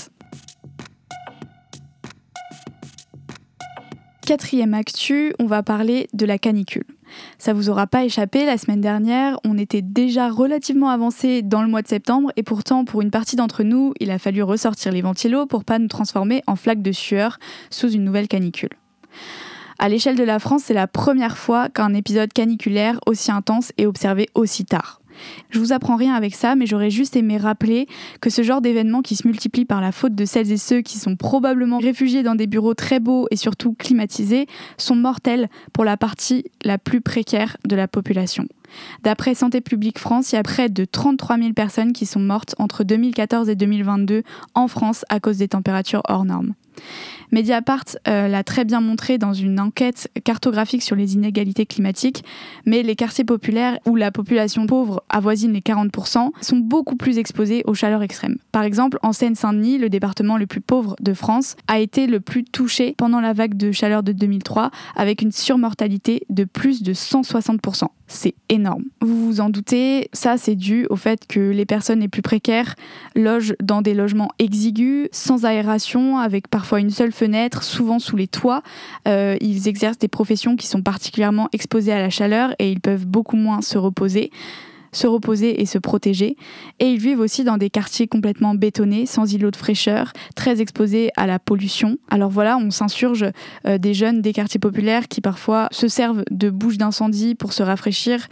Quatrième 4.26 4.74
actu, 4.74 5.34
on 5.38 5.46
va 5.46 5.64
parler 5.64 6.08
de 6.14 6.26
la 6.26 6.38
canicule. 6.38 6.86
Ça 7.38 7.54
vous 7.54 7.70
aura 7.70 7.88
pas 7.88 8.04
échappé, 8.06 8.46
la 8.46 8.58
semaine 8.58 8.82
dernière, 8.82 9.40
on 9.44 9.58
était 9.58 9.82
déjà 9.82 10.30
relativement 10.30 10.90
avancé 10.90 11.42
dans 11.42 11.62
le 11.62 11.68
mois 11.68 11.82
de 11.82 11.88
septembre 11.88 12.32
et 12.36 12.44
pourtant 12.44 12.86
pour 12.86 13.02
une 13.02 13.12
partie 13.12 13.36
d'entre 13.36 13.64
nous, 13.64 13.94
il 14.00 14.12
a 14.12 14.20
fallu 14.20 14.44
ressortir 14.44 14.92
les 14.92 15.02
ventilos 15.02 15.46
pour 15.46 15.64
pas 15.64 15.80
nous 15.80 15.88
transformer 15.88 16.44
en 16.48 16.56
flaques 16.56 16.82
de 16.82 16.92
sueur 16.92 17.40
sous 17.70 17.92
une 17.92 18.04
nouvelle 18.04 18.28
canicule. 18.28 18.70
À 19.80 19.90
l'échelle 19.90 20.16
de 20.16 20.24
la 20.24 20.40
France, 20.40 20.64
c'est 20.66 20.74
la 20.74 20.88
première 20.88 21.38
fois 21.38 21.70
qu'un 21.70 21.94
épisode 21.94 22.32
caniculaire 22.32 23.00
aussi 23.06 23.32
intense 23.32 23.72
est 23.78 23.86
observé 23.86 24.30
aussi 24.34 24.66
tard. 24.66 25.02
Je 25.50 25.60
vous 25.60 25.74
apprends 25.74 25.96
rien 25.96 26.14
avec 26.14 26.36
ça, 26.36 26.56
mais 26.56 26.66
j'aurais 26.66 26.90
juste 26.90 27.16
aimé 27.16 27.38
rappeler 27.38 27.88
que 28.22 28.30
ce 28.30 28.44
genre 28.44 28.62
d'événement 28.62 29.02
qui 29.02 29.16
se 29.16 29.28
multiplie 29.28 29.66
par 29.66 29.82
la 29.82 29.92
faute 29.92 30.16
de 30.16 30.26
celles 30.26 30.52
et 30.52 30.58
ceux 30.58 30.82
qui 30.82 30.98
sont 30.98 31.16
probablement 31.16 31.80
réfugiés 31.80 32.24
dans 32.24 32.36
des 32.36 32.48
bureaux 32.48 32.74
très 32.74 33.00
beaux 33.00 33.28
et 33.32 33.36
surtout 33.36 33.74
climatisés 33.74 34.48
sont 34.78 34.96
mortels 34.96 35.50
pour 35.74 35.86
la 35.86 35.98
partie 35.98 36.46
la 36.64 36.78
plus 36.78 37.02
précaire 37.02 37.58
de 37.66 37.76
la 37.76 37.88
population. 37.88 38.48
D'après 39.04 39.36
Santé 39.36 39.62
publique 39.62 40.00
France, 40.00 40.32
il 40.32 40.36
y 40.36 40.40
a 40.40 40.44
près 40.44 40.70
de 40.70 40.86
33 40.86 41.38
000 41.38 41.54
personnes 41.54 41.94
qui 41.94 42.06
sont 42.06 42.20
mortes 42.20 42.56
entre 42.58 42.84
2014 42.84 43.50
et 43.50 43.56
2022 43.56 44.24
en 44.56 44.68
France 44.68 45.06
à 45.10 45.20
cause 45.20 45.38
des 45.38 45.48
températures 45.48 46.02
hors 46.08 46.26
normes. 46.26 46.54
Mediapart 47.34 47.86
euh, 48.08 48.28
l'a 48.28 48.44
très 48.44 48.64
bien 48.64 48.80
montré 48.80 49.18
dans 49.18 49.34
une 49.34 49.60
enquête 49.60 50.08
cartographique 50.24 50.84
sur 50.84 50.96
les 50.96 51.16
inégalités 51.16 51.66
climatiques, 51.66 52.24
mais 52.68 52.84
les 52.84 52.96
quartiers 52.96 53.24
populaires 53.24 53.80
où 53.88 53.96
la 53.96 54.12
population 54.12 54.68
pauvre 54.68 55.04
avoisine 55.10 55.52
les 55.52 55.62
40% 55.62 56.30
sont 56.42 56.58
beaucoup 56.58 56.96
plus 56.96 57.18
exposés 57.18 57.64
aux 57.66 57.74
chaleurs 57.74 58.04
extrêmes. 58.04 58.38
Par 58.52 58.62
exemple, 58.62 59.00
en 59.02 59.14
Seine-Saint-Denis, 59.14 59.80
le 59.80 59.90
département 59.90 60.38
le 60.38 60.46
plus 60.46 60.62
pauvre 60.62 60.96
de 61.00 61.16
France, 61.16 61.56
a 61.68 61.80
été 61.80 62.06
le 62.06 62.20
plus 62.20 62.44
touché 62.44 62.94
pendant 63.00 63.20
la 63.20 63.34
vague 63.34 63.58
de 63.58 63.72
chaleur 63.72 64.04
de 64.04 64.12
2003 64.12 64.70
avec 64.96 65.24
une 65.24 65.32
surmortalité 65.32 66.28
de 66.30 66.44
plus 66.44 66.84
de 66.84 66.94
160% 66.94 67.88
c'est 68.14 68.36
énorme. 68.50 68.84
Vous 69.02 69.26
vous 69.26 69.42
en 69.42 69.50
doutez, 69.50 70.10
ça 70.14 70.38
c'est 70.38 70.56
dû 70.56 70.86
au 70.90 70.96
fait 70.96 71.26
que 71.28 71.40
les 71.40 71.66
personnes 71.66 72.00
les 72.00 72.08
plus 72.08 72.22
précaires 72.22 72.76
logent 73.16 73.56
dans 73.62 73.82
des 73.82 73.94
logements 73.94 74.30
exigus, 74.40 75.08
sans 75.12 75.46
aération, 75.46 76.18
avec 76.20 76.48
parfois 76.48 76.80
une 76.80 76.90
seule 76.90 77.12
fenêtre, 77.12 77.23
souvent 77.62 78.00
sous 78.00 78.16
les 78.16 78.28
toits. 78.28 78.64
Euh, 79.08 79.36
ils 79.42 79.68
exercent 79.68 80.00
des 80.00 80.08
professions 80.08 80.56
qui 80.56 80.68
sont 80.68 80.82
particulièrement 80.82 81.50
exposées 81.52 81.94
à 81.94 82.00
la 82.00 82.10
chaleur 82.10 82.56
et 82.60 82.72
ils 82.72 82.82
peuvent 82.82 83.06
beaucoup 83.06 83.38
moins 83.38 83.62
se 83.62 83.78
reposer 83.78 84.32
se 84.94 85.08
reposer 85.08 85.62
et 85.62 85.66
se 85.66 85.78
protéger. 85.78 86.38
Et 86.80 86.86
ils 86.86 87.00
vivent 87.00 87.20
aussi 87.20 87.44
dans 87.44 87.58
des 87.58 87.70
quartiers 87.70 88.08
complètement 88.08 88.56
bétonnés, 88.56 89.06
sans 89.06 89.34
îlots 89.34 89.52
de 89.52 89.56
fraîcheur, 89.56 90.14
très 90.36 90.62
exposés 90.62 91.10
à 91.18 91.28
la 91.28 91.40
pollution. 91.40 91.98
Alors 92.10 92.30
voilà, 92.30 92.58
on 92.58 92.72
s'insurge 92.72 93.26
euh, 93.66 93.78
des 93.78 93.94
jeunes 93.94 94.22
des 94.22 94.34
quartiers 94.34 94.60
populaires 94.60 95.08
qui 95.08 95.20
parfois 95.20 95.68
se 95.72 95.88
servent 95.88 96.24
de 96.30 96.50
bouches 96.50 96.78
d'incendie 96.78 97.36
pour 97.36 97.54
se 97.54 97.64
rafraîchir 97.64 98.28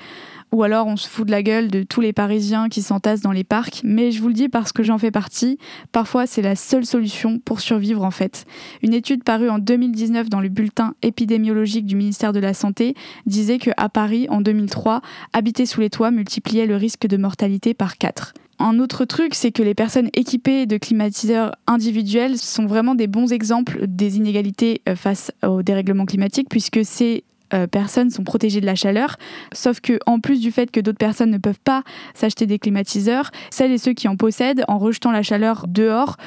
ou 0.51 0.63
alors 0.63 0.87
on 0.87 0.97
se 0.97 1.07
fout 1.07 1.25
de 1.25 1.31
la 1.31 1.43
gueule 1.43 1.69
de 1.69 1.83
tous 1.83 2.01
les 2.01 2.13
Parisiens 2.13 2.69
qui 2.69 2.81
s'entassent 2.81 3.21
dans 3.21 3.31
les 3.31 3.43
parcs, 3.43 3.81
mais 3.83 4.11
je 4.11 4.21
vous 4.21 4.27
le 4.27 4.33
dis 4.33 4.49
parce 4.49 4.71
que 4.71 4.83
j'en 4.83 4.97
fais 4.97 5.11
partie, 5.11 5.57
parfois 5.91 6.27
c'est 6.27 6.41
la 6.41 6.55
seule 6.55 6.85
solution 6.85 7.39
pour 7.39 7.61
survivre 7.61 8.03
en 8.03 8.11
fait. 8.11 8.45
Une 8.81 8.93
étude 8.93 9.23
parue 9.23 9.49
en 9.49 9.59
2019 9.59 10.29
dans 10.29 10.41
le 10.41 10.49
bulletin 10.49 10.93
épidémiologique 11.01 11.85
du 11.85 11.95
ministère 11.95 12.33
de 12.33 12.39
la 12.39 12.53
Santé 12.53 12.95
disait 13.25 13.59
que 13.59 13.71
à 13.77 13.89
Paris 13.89 14.27
en 14.29 14.41
2003, 14.41 15.01
habiter 15.33 15.65
sous 15.65 15.81
les 15.81 15.89
toits 15.89 16.11
multipliait 16.11 16.65
le 16.65 16.75
risque 16.75 17.07
de 17.07 17.17
mortalité 17.17 17.73
par 17.73 17.97
4. 17.97 18.33
Un 18.59 18.77
autre 18.77 19.05
truc, 19.05 19.33
c'est 19.33 19.51
que 19.51 19.63
les 19.63 19.73
personnes 19.73 20.09
équipées 20.13 20.67
de 20.67 20.77
climatiseurs 20.77 21.55
individuels 21.65 22.37
sont 22.37 22.67
vraiment 22.67 22.93
des 22.93 23.07
bons 23.07 23.33
exemples 23.33 23.87
des 23.87 24.17
inégalités 24.17 24.81
euh, 24.87 24.95
face 24.95 25.31
au 25.43 25.63
dérèglement 25.63 26.05
climatique, 26.05 26.47
puisque 26.47 26.81
c'est 26.83 27.23
euh, 27.53 27.67
personnes 27.67 28.09
sont 28.09 28.23
protégées 28.23 28.61
de 28.61 28.65
la 28.65 28.75
chaleur. 28.75 29.17
Sauf 29.53 29.79
que, 29.79 29.99
en 30.05 30.19
plus 30.19 30.39
du 30.39 30.51
fait 30.51 30.71
que 30.71 30.79
d'autres 30.79 30.97
personnes 30.97 31.31
ne 31.31 31.37
peuvent 31.37 31.59
pas 31.63 31.83
s'acheter 32.13 32.45
des 32.45 32.59
climatiseurs, 32.59 33.31
celles 33.49 33.71
et 33.71 33.77
ceux 33.77 33.93
qui 33.93 34.07
en 34.07 34.15
possèdent, 34.15 34.63
en 34.67 34.77
rejetant 34.77 35.11
la 35.11 35.23
chaleur 35.23 35.65
dehors, 35.67 36.17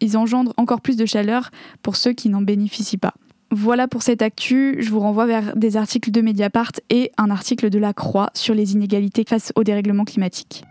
ils 0.00 0.16
engendrent 0.16 0.52
encore 0.56 0.80
plus 0.80 0.96
de 0.96 1.06
chaleur 1.06 1.50
pour 1.82 1.96
ceux 1.96 2.12
qui 2.12 2.28
n'en 2.28 2.42
bénéficient 2.42 2.98
pas. 2.98 3.14
Voilà 3.50 3.86
pour 3.86 4.02
cette 4.02 4.22
actu. 4.22 4.76
Je 4.78 4.90
vous 4.90 5.00
renvoie 5.00 5.26
vers 5.26 5.54
des 5.56 5.76
articles 5.76 6.10
de 6.10 6.22
Mediapart 6.22 6.72
et 6.88 7.12
un 7.18 7.30
article 7.30 7.68
de 7.68 7.78
La 7.78 7.92
Croix 7.92 8.30
sur 8.34 8.54
les 8.54 8.72
inégalités 8.72 9.24
face 9.28 9.52
au 9.56 9.62
dérèglement 9.62 10.04
climatique. 10.04 10.64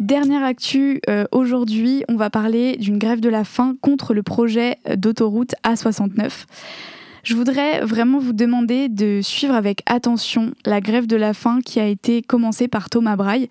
Dernière 0.00 0.42
actu, 0.42 1.02
euh, 1.10 1.26
aujourd'hui, 1.30 2.04
on 2.08 2.16
va 2.16 2.30
parler 2.30 2.78
d'une 2.78 2.96
grève 2.96 3.20
de 3.20 3.28
la 3.28 3.44
faim 3.44 3.76
contre 3.82 4.14
le 4.14 4.22
projet 4.22 4.78
d'autoroute 4.96 5.54
A69. 5.62 6.46
Je 7.22 7.34
voudrais 7.34 7.80
vraiment 7.80 8.18
vous 8.18 8.32
demander 8.32 8.88
de 8.88 9.20
suivre 9.22 9.54
avec 9.54 9.82
attention 9.86 10.52
la 10.64 10.80
grève 10.80 11.06
de 11.06 11.16
la 11.16 11.34
faim 11.34 11.60
qui 11.64 11.78
a 11.78 11.86
été 11.86 12.22
commencée 12.22 12.66
par 12.66 12.88
Thomas 12.88 13.16
Braille. 13.16 13.48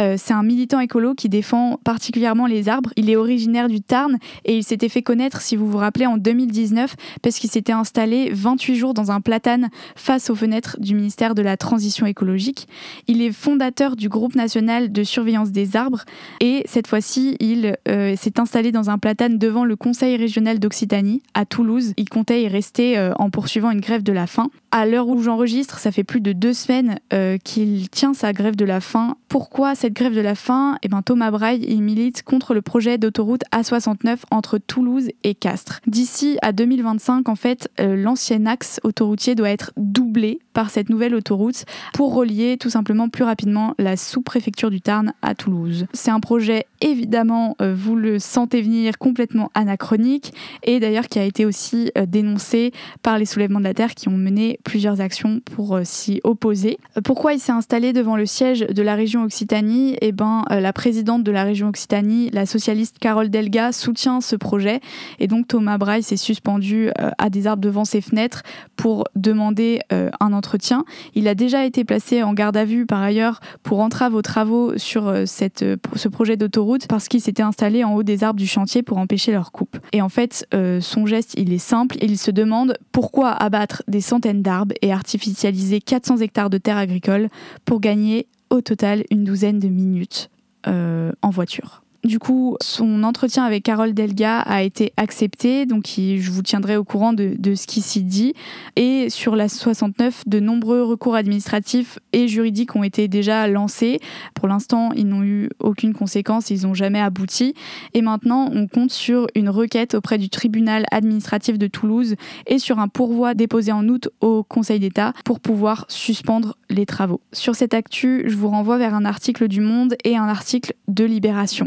Euh, 0.00 0.16
c'est 0.18 0.34
un 0.34 0.42
militant 0.42 0.80
écolo 0.80 1.14
qui 1.14 1.28
défend 1.28 1.78
particulièrement 1.84 2.46
les 2.46 2.68
arbres. 2.68 2.90
Il 2.96 3.08
est 3.08 3.16
originaire 3.16 3.68
du 3.68 3.80
Tarn 3.80 4.18
et 4.44 4.56
il 4.56 4.64
s'était 4.64 4.88
fait 4.88 5.02
connaître, 5.02 5.40
si 5.40 5.54
vous 5.54 5.70
vous 5.70 5.78
rappelez, 5.78 6.06
en 6.06 6.16
2019 6.16 6.96
parce 7.22 7.38
qu'il 7.38 7.50
s'était 7.50 7.72
installé 7.72 8.30
28 8.32 8.76
jours 8.76 8.94
dans 8.94 9.12
un 9.12 9.20
platane 9.20 9.68
face 9.94 10.30
aux 10.30 10.34
fenêtres 10.34 10.76
du 10.80 10.96
ministère 10.96 11.36
de 11.36 11.42
la 11.42 11.56
Transition 11.56 12.06
écologique. 12.06 12.66
Il 13.06 13.22
est 13.22 13.30
fondateur 13.30 13.94
du 13.94 14.08
groupe 14.08 14.34
national 14.34 14.90
de 14.90 15.04
surveillance 15.04 15.52
des 15.52 15.76
arbres 15.76 16.04
et 16.40 16.64
cette 16.66 16.88
fois-ci, 16.88 17.36
il 17.38 17.76
euh, 17.88 18.16
s'est 18.16 18.40
installé 18.40 18.72
dans 18.72 18.90
un 18.90 18.98
platane 18.98 19.38
devant 19.38 19.64
le 19.64 19.76
Conseil 19.76 20.16
régional 20.16 20.58
d'Occitanie 20.58 21.22
à 21.34 21.44
Toulouse. 21.44 21.92
Il 21.96 22.08
comptait 22.08 22.42
y 22.42 22.48
rester 22.48 22.98
euh, 22.98 23.03
en 23.18 23.30
poursuivant 23.30 23.70
une 23.70 23.80
grève 23.80 24.02
de 24.02 24.12
la 24.12 24.26
faim. 24.26 24.50
À 24.70 24.86
l'heure 24.86 25.08
où 25.08 25.22
j'enregistre, 25.22 25.78
ça 25.78 25.92
fait 25.92 26.04
plus 26.04 26.20
de 26.20 26.32
deux 26.32 26.52
semaines 26.52 26.98
euh, 27.12 27.38
qu'il 27.38 27.88
tient 27.90 28.12
sa 28.12 28.32
grève 28.32 28.56
de 28.56 28.64
la 28.64 28.80
faim. 28.80 29.16
Pourquoi 29.28 29.74
cette 29.74 29.92
grève 29.92 30.14
de 30.14 30.20
la 30.20 30.34
faim? 30.34 30.78
Eh 30.82 30.88
ben, 30.88 31.02
Thomas 31.02 31.30
Braille, 31.30 31.64
il 31.68 31.82
milite 31.82 32.22
contre 32.22 32.54
le 32.54 32.62
projet 32.62 32.98
d'autoroute 32.98 33.42
A69 33.52 34.18
entre 34.30 34.58
Toulouse 34.58 35.10
et 35.22 35.34
Castres. 35.34 35.80
D'ici 35.86 36.38
à 36.42 36.52
2025, 36.52 37.28
en 37.28 37.34
fait, 37.36 37.70
euh, 37.80 37.96
l'ancien 37.96 38.46
axe 38.46 38.80
autoroutier 38.82 39.34
doit 39.34 39.50
être 39.50 39.72
doublé 39.76 40.40
par 40.54 40.70
cette 40.70 40.88
nouvelle 40.88 41.14
autoroute 41.14 41.64
pour 41.92 42.14
relier 42.14 42.56
tout 42.58 42.70
simplement 42.70 43.08
plus 43.08 43.24
rapidement 43.24 43.74
la 43.78 43.96
sous-préfecture 43.96 44.70
du 44.70 44.80
Tarn 44.80 45.12
à 45.22 45.34
Toulouse. 45.34 45.86
C'est 45.92 46.10
un 46.10 46.20
projet 46.20 46.66
évidemment, 46.80 47.56
euh, 47.60 47.74
vous 47.76 47.96
le 47.96 48.18
sentez 48.18 48.62
venir, 48.62 48.98
complètement 48.98 49.50
anachronique 49.54 50.32
et 50.62 50.80
d'ailleurs 50.80 51.08
qui 51.08 51.18
a 51.18 51.24
été 51.24 51.44
aussi 51.44 51.90
euh, 51.96 52.06
dénoncé 52.06 52.72
par 53.02 53.18
les 53.18 53.26
soulèvements 53.26 53.58
de 53.58 53.64
la 53.64 53.74
Terre 53.74 53.94
qui 53.94 54.08
ont 54.08 54.16
mené 54.16 54.58
plusieurs 54.64 55.00
actions 55.00 55.40
pour 55.44 55.78
s'y 55.84 56.20
opposer. 56.24 56.78
Pourquoi 57.04 57.34
il 57.34 57.40
s'est 57.40 57.52
installé 57.52 57.92
devant 57.92 58.16
le 58.16 58.26
siège 58.26 58.60
de 58.60 58.82
la 58.82 58.94
région 58.94 59.22
Occitanie? 59.24 59.96
Eh 60.00 60.12
ben, 60.12 60.44
la 60.50 60.72
présidente 60.72 61.22
de 61.22 61.32
la 61.32 61.44
région 61.44 61.68
Occitanie, 61.68 62.30
la 62.30 62.46
socialiste 62.46 62.98
Carole 62.98 63.30
Delga, 63.30 63.72
soutient 63.72 64.20
ce 64.20 64.36
projet 64.36 64.80
et 65.18 65.26
donc 65.26 65.48
Thomas 65.48 65.78
Braille 65.78 66.02
s'est 66.02 66.16
suspendu 66.16 66.90
à 67.18 67.30
des 67.30 67.46
arbres 67.46 67.62
devant 67.62 67.84
ses 67.84 68.00
fenêtres 68.00 68.42
pour 68.76 69.04
demander 69.16 69.80
un 69.90 70.32
entretien. 70.32 70.84
Il 71.14 71.28
a 71.28 71.34
déjà 71.34 71.64
été 71.64 71.84
placé 71.84 72.22
en 72.22 72.32
garde 72.32 72.56
à 72.56 72.64
vue 72.64 72.86
par 72.86 73.02
ailleurs 73.02 73.40
pour 73.62 73.80
entrave 73.80 74.14
aux 74.14 74.22
travaux 74.22 74.76
sur 74.76 75.08
euh, 75.08 75.24
cette, 75.26 75.62
euh, 75.62 75.76
ce 75.94 76.08
projet 76.08 76.36
d'autoroute 76.36 76.86
parce 76.86 77.08
qu'il 77.08 77.20
s'était 77.20 77.42
installé 77.42 77.84
en 77.84 77.94
haut 77.94 78.02
des 78.02 78.24
arbres 78.24 78.38
du 78.38 78.46
chantier 78.46 78.82
pour 78.82 78.98
empêcher 78.98 79.32
leur 79.32 79.52
coupe. 79.52 79.78
Et 79.92 80.02
en 80.02 80.08
fait, 80.08 80.46
euh, 80.54 80.80
son 80.80 81.06
geste, 81.06 81.34
il 81.36 81.52
est 81.52 81.58
simple. 81.58 81.96
Il 82.00 82.18
se 82.18 82.30
demande 82.30 82.76
pourquoi 82.92 83.30
abattre 83.30 83.82
des 83.88 84.00
centaines 84.00 84.42
d'arbres 84.42 84.74
et 84.82 84.92
artificialiser 84.92 85.80
400 85.80 86.18
hectares 86.18 86.50
de 86.50 86.58
terres 86.58 86.78
agricoles 86.78 87.28
pour 87.64 87.80
gagner 87.80 88.26
au 88.50 88.60
total 88.60 89.04
une 89.10 89.24
douzaine 89.24 89.58
de 89.58 89.68
minutes 89.68 90.30
en 90.66 91.30
voiture. 91.30 91.83
Du 92.04 92.18
coup, 92.18 92.58
son 92.60 93.02
entretien 93.02 93.44
avec 93.44 93.62
Carole 93.62 93.94
Delga 93.94 94.40
a 94.40 94.62
été 94.62 94.92
accepté, 94.98 95.64
donc 95.64 95.86
je 95.86 96.30
vous 96.30 96.42
tiendrai 96.42 96.76
au 96.76 96.84
courant 96.84 97.14
de, 97.14 97.54
ce 97.54 97.66
qui 97.66 97.80
s'y 97.80 98.02
dit. 98.02 98.34
Et 98.76 99.08
sur 99.08 99.34
la 99.34 99.48
69, 99.48 100.24
de 100.26 100.38
nombreux 100.38 100.82
recours 100.82 101.14
administratifs 101.14 101.98
et 102.12 102.28
juridiques 102.28 102.76
ont 102.76 102.82
été 102.82 103.08
déjà 103.08 103.48
lancés. 103.48 104.00
Pour 104.34 104.48
l'instant, 104.48 104.90
ils 104.94 105.08
n'ont 105.08 105.22
eu 105.22 105.48
aucune 105.60 105.94
conséquence, 105.94 106.50
ils 106.50 106.66
n'ont 106.66 106.74
jamais 106.74 107.00
abouti. 107.00 107.54
Et 107.94 108.02
maintenant, 108.02 108.50
on 108.52 108.66
compte 108.66 108.90
sur 108.90 109.26
une 109.34 109.48
requête 109.48 109.94
auprès 109.94 110.18
du 110.18 110.28
tribunal 110.28 110.84
administratif 110.90 111.58
de 111.58 111.68
Toulouse 111.68 112.16
et 112.46 112.58
sur 112.58 112.80
un 112.80 112.88
pourvoi 112.88 113.32
déposé 113.32 113.72
en 113.72 113.88
août 113.88 114.10
au 114.20 114.42
Conseil 114.42 114.78
d'État 114.78 115.14
pour 115.24 115.40
pouvoir 115.40 115.86
suspendre 115.88 116.58
les 116.68 116.84
travaux. 116.84 117.22
Sur 117.32 117.54
cette 117.54 117.72
actu, 117.72 118.24
je 118.26 118.36
vous 118.36 118.48
renvoie 118.48 118.76
vers 118.76 118.94
un 118.94 119.06
article 119.06 119.48
du 119.48 119.62
Monde 119.62 119.96
et 120.04 120.18
un 120.18 120.28
article 120.28 120.74
de 120.88 121.04
Libération. 121.04 121.66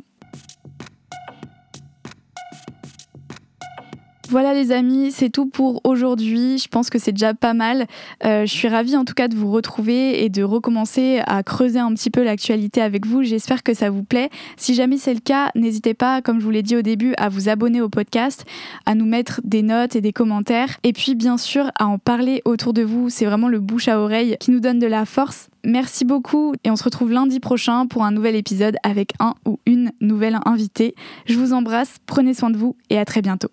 Voilà 4.30 4.54
les 4.54 4.74
amis, 4.74 5.12
c'est 5.12 5.30
tout 5.30 5.46
pour 5.46 5.80
aujourd'hui. 5.86 6.58
Je 6.58 6.68
pense 6.68 6.90
que 6.90 7.00
c'est 7.00 7.14
déjà 7.14 7.34
pas 7.34 7.54
mal. 7.54 7.88
Euh, 8.26 8.46
je 8.46 8.52
suis 8.52 8.68
ravie 8.68 8.98
en 8.98 9.06
tout 9.06 9.14
cas 9.14 9.30
de 9.30 9.36
vous 9.36 9.50
retrouver 9.50 10.24
et 10.24 10.30
de 10.30 10.44
recommencer 10.44 11.22
à 11.26 11.44
creuser 11.44 11.80
un 11.80 11.94
petit 11.94 12.10
peu 12.10 12.24
l'actualité 12.24 12.82
avec 12.82 13.06
vous. 13.06 13.24
J'espère 13.24 13.64
que 13.64 13.74
ça 13.74 13.90
vous 13.90 14.04
plaît. 14.04 14.30
Si 14.58 14.74
jamais 14.74 14.98
c'est 14.98 15.14
le 15.14 15.22
cas, 15.22 15.50
n'hésitez 15.56 15.94
pas, 15.94 16.22
comme 16.22 16.40
je 16.40 16.44
vous 16.44 16.52
l'ai 16.52 16.62
dit 16.62 16.76
au 16.76 16.82
début, 16.82 17.14
à 17.18 17.30
vous 17.30 17.48
abonner 17.48 17.80
au 17.80 17.88
podcast, 17.88 18.44
à 18.86 18.96
nous 18.96 19.06
mettre 19.06 19.40
des 19.46 19.62
notes 19.62 19.96
et 19.96 20.02
des 20.02 20.12
commentaires. 20.12 20.78
Et 20.84 20.92
puis 20.92 21.16
bien 21.16 21.38
sûr 21.38 21.72
à 21.80 21.88
en 21.88 21.98
parler 21.98 22.42
autour 22.44 22.74
de 22.74 22.82
vous. 22.82 23.10
C'est 23.10 23.26
vraiment 23.26 23.48
le 23.48 23.62
bouche 23.62 23.88
à 23.88 23.98
oreille 23.98 24.36
qui 24.42 24.52
nous 24.52 24.60
donne 24.60 24.80
de 24.80 24.88
la 24.88 25.06
force. 25.06 25.48
Merci 25.64 26.04
beaucoup 26.04 26.54
et 26.66 26.72
on 26.72 26.76
se 26.76 26.84
retrouve 26.84 27.12
lundi 27.12 27.40
prochain 27.40 27.88
pour 27.88 28.04
un 28.04 28.12
nouvel 28.12 28.36
épisode 28.36 28.76
avec 28.84 29.14
un 29.20 29.36
ou 29.46 29.60
une 29.66 29.92
nouvelle 30.02 30.40
invitée. 30.46 30.96
Je 31.28 31.38
vous 31.38 31.54
embrasse, 31.54 31.96
prenez 32.06 32.34
soin 32.34 32.50
de 32.50 32.58
vous 32.58 32.76
et 32.90 32.98
à 32.98 33.06
très 33.06 33.22
bientôt. 33.22 33.50